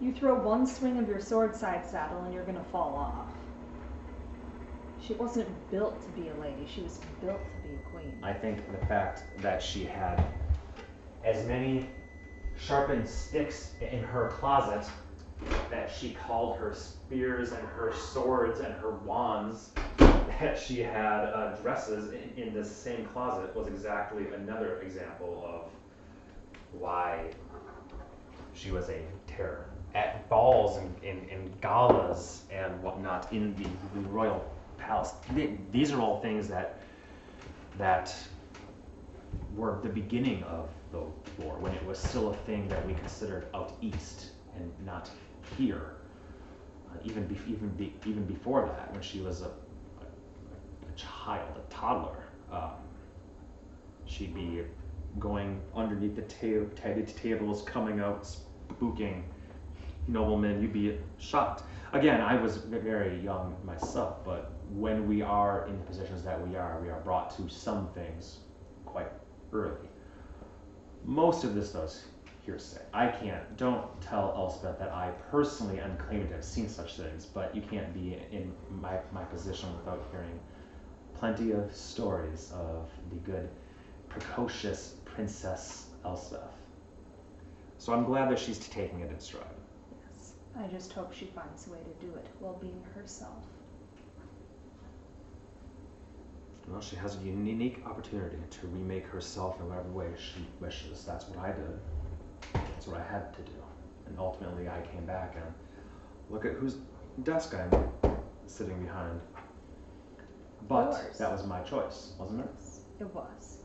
[0.00, 3.32] You throw one swing of your sword side saddle and you're gonna fall off.
[5.00, 8.18] She wasn't built to be a lady, she was built to be a queen.
[8.22, 10.24] I think the fact that she had
[11.24, 11.88] as many
[12.56, 14.88] sharpened sticks in her closet
[15.70, 19.72] that she called her spears and her swords and her wands
[20.40, 25.70] that she had uh, dresses in, in this same closet was exactly another example of
[26.78, 27.30] why
[28.52, 34.00] she was a terror at balls and, and, and galas and whatnot in the, the
[34.08, 34.44] royal
[34.76, 35.12] palace.
[35.34, 36.80] Th- These are all things that
[37.78, 38.14] that
[39.56, 41.00] were the beginning of the
[41.38, 45.10] war, when it was still a thing that we considered out east and not
[45.56, 45.94] here.
[46.90, 49.48] Uh, even be- even be- even before that, when she was a, a,
[50.88, 52.22] a child, a toddler,
[52.52, 52.70] um,
[54.06, 54.62] she'd be
[55.18, 58.26] going underneath the ta- ta- tables, coming out,
[58.68, 59.22] spooking
[60.08, 61.62] noblemen, you'd be shocked.
[61.92, 66.56] Again, I was very young myself, but when we are in the positions that we
[66.56, 68.38] are, we are brought to some things
[68.84, 69.12] quite
[69.52, 69.88] early.
[71.04, 72.04] Most of this does
[72.44, 72.80] hearsay.
[72.92, 77.24] I can't, don't tell Elspeth that I personally am claiming to have seen such things,
[77.24, 80.38] but you can't be in my, my position without hearing
[81.14, 83.48] plenty of stories of the good,
[84.08, 86.40] precocious Princess Elspeth.
[87.78, 89.44] So I'm glad that she's taking it in stride.
[90.10, 90.32] Yes.
[90.58, 93.44] I just hope she finds a way to do it while being herself.
[96.68, 101.04] Well, she has a unique opportunity to remake herself in whatever way she wishes.
[101.04, 101.78] That's what I did.
[102.52, 103.52] That's what I had to do.
[104.06, 105.44] And ultimately, I came back and
[106.30, 106.76] look at whose
[107.22, 107.70] desk I'm
[108.46, 109.20] sitting behind.
[110.68, 111.18] But Yours.
[111.18, 112.48] that was my choice, wasn't it?
[112.54, 113.58] Yes, it was.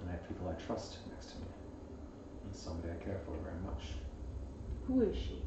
[0.00, 1.46] And I have people I trust next to me.
[2.44, 3.84] And somebody I care for very much.
[4.86, 5.42] Who is she?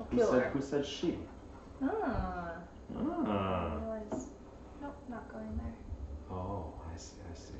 [0.00, 1.18] I'll Who said, who said she?
[1.82, 2.54] Ah.
[2.94, 3.78] I Ah.
[3.80, 4.26] realize.
[4.80, 6.36] Nope, not going there.
[6.36, 7.54] Oh, I see, I see.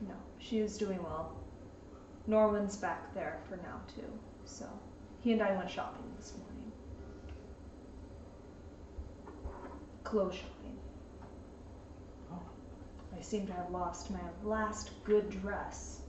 [0.00, 1.32] No, she is doing well.
[2.26, 4.06] Norman's back there for now too,
[4.44, 4.66] so
[5.20, 6.72] he and I went shopping this morning.
[10.04, 10.76] Clothes shopping.
[12.32, 12.38] Oh.
[13.16, 16.00] I seem to have lost my last good dress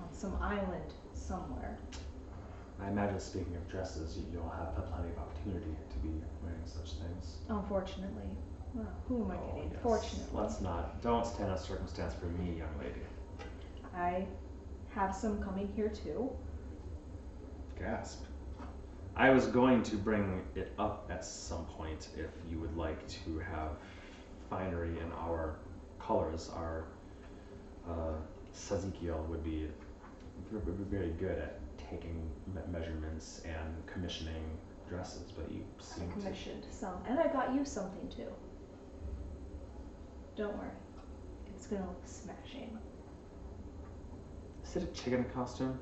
[0.00, 1.78] on some island somewhere.
[2.82, 6.94] I imagine, speaking of dresses, you- you'll have plenty of opportunity to be wearing such
[6.94, 7.38] things.
[7.48, 8.36] Unfortunately.
[8.72, 9.70] Well, who am I Oh, kidding?
[9.72, 9.82] yes.
[9.82, 10.40] Fortunately.
[10.40, 11.00] Let's not.
[11.02, 13.02] Don't stand on circumstance for me, young lady.
[13.94, 14.26] I
[14.94, 16.30] have some coming here too.
[17.78, 18.24] Gasp.
[19.16, 23.38] I was going to bring it up at some point if you would like to
[23.38, 23.72] have
[24.48, 25.56] finery in our
[25.98, 26.50] colors.
[26.54, 26.86] Our
[27.88, 28.14] uh,
[28.52, 29.68] Sazekiel would be
[30.52, 31.60] very good at
[31.90, 32.30] taking
[32.70, 36.14] measurements and commissioning dresses, but you I seem to.
[36.14, 38.32] commissioned some, and I got you something too.
[40.36, 40.68] Don't worry,
[41.54, 42.78] it's gonna look smashing.
[44.70, 45.76] Is it a chicken costume?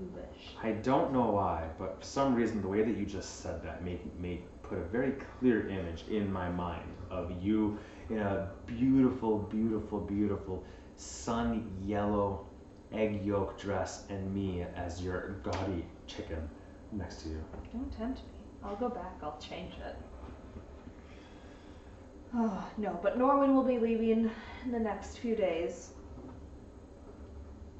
[0.00, 0.56] You wish.
[0.60, 3.84] I don't know why, but for some reason, the way that you just said that
[3.84, 7.78] made made put a very clear image in my mind of you
[8.10, 10.64] in a beautiful, beautiful, beautiful
[10.96, 12.44] sun yellow
[12.92, 16.50] egg yolk dress, and me as your gaudy chicken
[16.90, 17.44] next to you.
[17.72, 18.40] Don't tempt me.
[18.64, 19.14] I'll go back.
[19.22, 19.94] I'll change it.
[22.34, 24.30] Oh no, but Norman will be leaving
[24.64, 25.92] in the next few days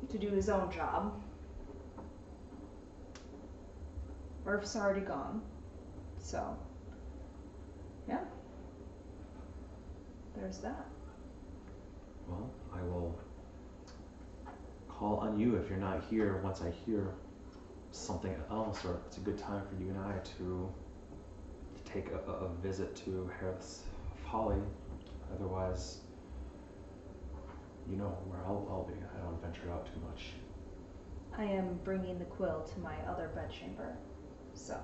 [0.09, 1.21] to do his own job.
[4.45, 5.43] Murph's already gone,
[6.19, 6.57] so
[8.09, 8.21] yeah.
[10.35, 10.87] There's that.
[12.29, 13.19] Well, I will
[14.89, 17.15] call on you if you're not here once I hear
[17.91, 20.73] something else, or it's a good time for you and I to,
[21.77, 23.83] to take a, a visit to Hareth's
[24.31, 24.61] Folly.
[25.35, 26.01] Otherwise,
[27.91, 28.95] you know where I'll, I'll be.
[28.95, 30.25] I don't venture out too much.
[31.37, 33.97] I am bringing the quill to my other bedchamber,
[34.55, 34.77] so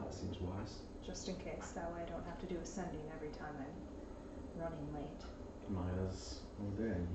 [0.00, 0.78] That seems wise.
[1.04, 1.72] just in case.
[1.74, 5.20] That way I don't have to do ascending every time I'm running late.
[5.68, 7.08] Mine is over there, and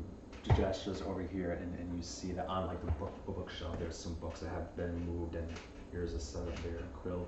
[0.43, 3.97] he gestures over here, and, and you see that on like the book bookshelf, there's
[3.97, 5.47] some books that have been moved, and
[5.91, 7.25] here's a set of their quill.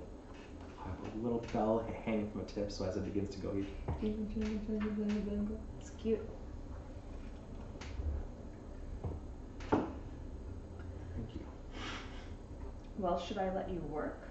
[0.84, 3.52] I have a little bell hanging from a tip, so as it begins to go,
[3.52, 3.66] you
[5.80, 6.20] It's cute.
[9.70, 11.40] Thank you.
[12.98, 14.22] Well, should I let you work?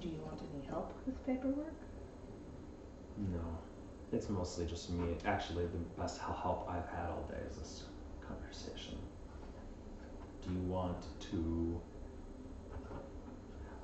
[0.00, 1.74] Do you want any help with paperwork?
[3.18, 3.58] No,
[4.10, 5.16] it's mostly just me.
[5.26, 7.82] Actually, the best help I've had all day is this
[8.26, 8.96] conversation.
[10.46, 11.80] Do you want to?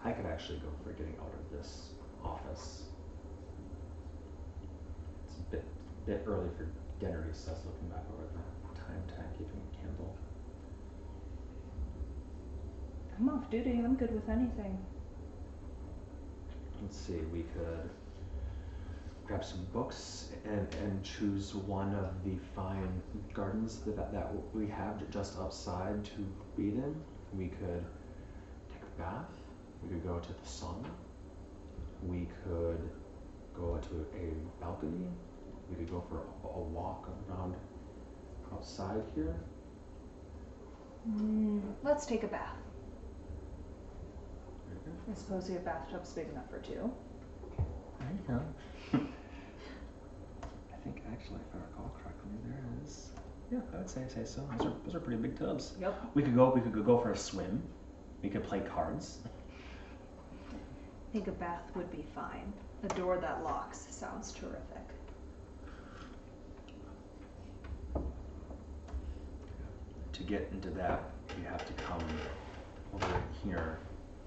[0.05, 1.91] I could actually go for getting out of this
[2.25, 2.85] office.
[5.27, 5.65] It's a bit
[6.07, 6.67] bit early for
[7.01, 10.17] dinner, he says, looking back over the time tag keeping candle.
[13.19, 13.73] I'm off duty.
[13.73, 14.79] I'm good with anything.
[16.81, 17.91] Let's see, we could
[19.27, 23.03] grab some books and, and choose one of the fine
[23.35, 26.95] gardens that, that, we have just outside to read in.
[27.35, 27.85] We could
[28.73, 29.27] take a bath.
[29.83, 30.89] We could go to the sauna.
[32.07, 32.89] We could
[33.53, 35.09] go to a balcony.
[35.69, 37.57] We could go for a, a walk around
[38.53, 39.35] outside here.
[41.11, 42.68] Mm, let's take a bath.
[45.11, 46.91] I suppose your bathtub's big enough for two.
[48.01, 48.43] I know.
[48.93, 53.11] I think actually, if I recall correctly, there is.
[53.51, 54.47] Yeah, I would say say so.
[54.59, 55.75] Those are those are pretty big tubs.
[55.81, 56.11] Yep.
[56.15, 56.53] We could go.
[56.55, 57.63] We could go for a swim.
[58.23, 59.19] We could play cards.
[60.53, 62.53] I think a bath would be fine.
[62.85, 64.85] A door that locks sounds terrific.
[70.13, 71.03] To get into that,
[71.39, 72.03] you have to come
[72.95, 73.79] over here,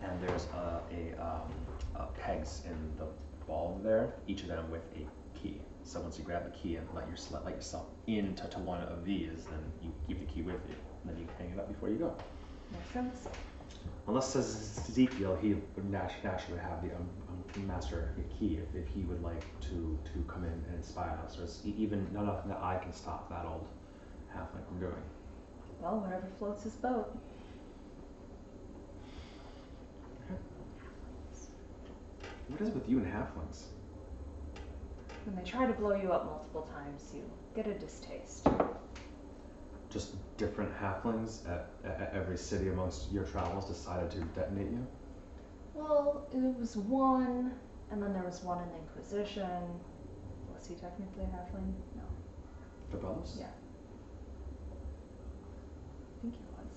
[0.04, 1.52] and there's a, a, um,
[1.96, 3.06] a pegs in the
[3.48, 4.14] wall there.
[4.28, 5.06] Each of them with a
[5.38, 5.62] key.
[5.84, 9.04] So once you grab the key and let your let yourself into to one of
[9.04, 11.90] these, then you keep the key with you, and then you hang it up before
[11.90, 12.16] you go.
[12.72, 13.28] Makes sense.
[14.08, 18.88] Unless says Ezekiel, he would nat- naturally have the um, um, master key if, if
[18.94, 21.36] he would like to to come in and spy on us.
[21.36, 23.68] There's even not nothing that I can stop that old
[24.36, 25.04] halfling from doing.
[25.82, 27.18] Well, whatever floats his boat.
[32.52, 33.64] What is it with you and halflings?
[35.26, 37.24] When they try to blow you up multiple times, you
[37.56, 38.46] get a distaste.
[39.90, 44.86] Just different halflings at, at, every city amongst your travels decided to detonate you?
[45.74, 47.54] Well, it was one,
[47.90, 49.62] and then there was one in the Inquisition.
[50.54, 51.74] Was he technically a halfling?
[51.96, 52.04] No.
[52.92, 53.38] The brothers?
[53.40, 53.46] Yeah.
[56.18, 56.68] I think he was.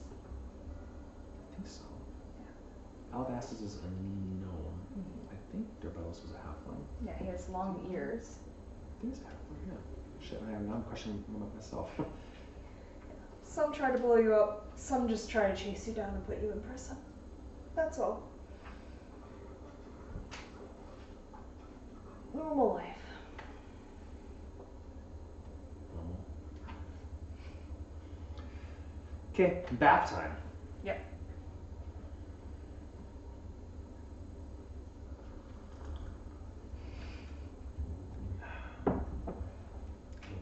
[1.50, 1.82] I think so.
[2.38, 3.18] Yeah.
[3.18, 3.88] Alabastus is a
[4.40, 4.73] gnome.
[5.54, 6.82] I think Dorbelos was a halfling.
[7.06, 8.38] Yeah, he has long ears.
[8.98, 10.26] I think he's a halfling, yeah.
[10.26, 11.22] Shit, I am now I'm questioning
[11.54, 11.90] myself.
[13.44, 16.42] Some try to blow you up, some just try to chase you down and put
[16.42, 16.96] you in prison.
[17.76, 18.24] That's all.
[22.34, 22.94] Normal life.
[29.34, 30.30] Okay, bath time.
[30.84, 31.04] Yep.
[38.86, 39.02] Anything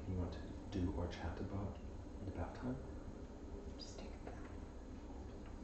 [0.09, 1.77] you want to do or chat about
[2.21, 2.77] in the bath time?
[3.77, 4.35] Just take a bath.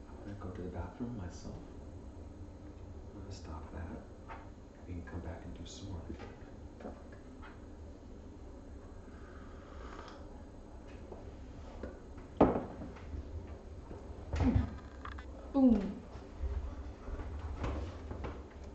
[0.09, 1.55] I'm gonna go to the bathroom myself.
[3.15, 4.35] I'm gonna stop that.
[4.87, 6.01] We can come back and do some more.
[6.79, 7.15] Perfect.
[15.53, 15.98] Boom.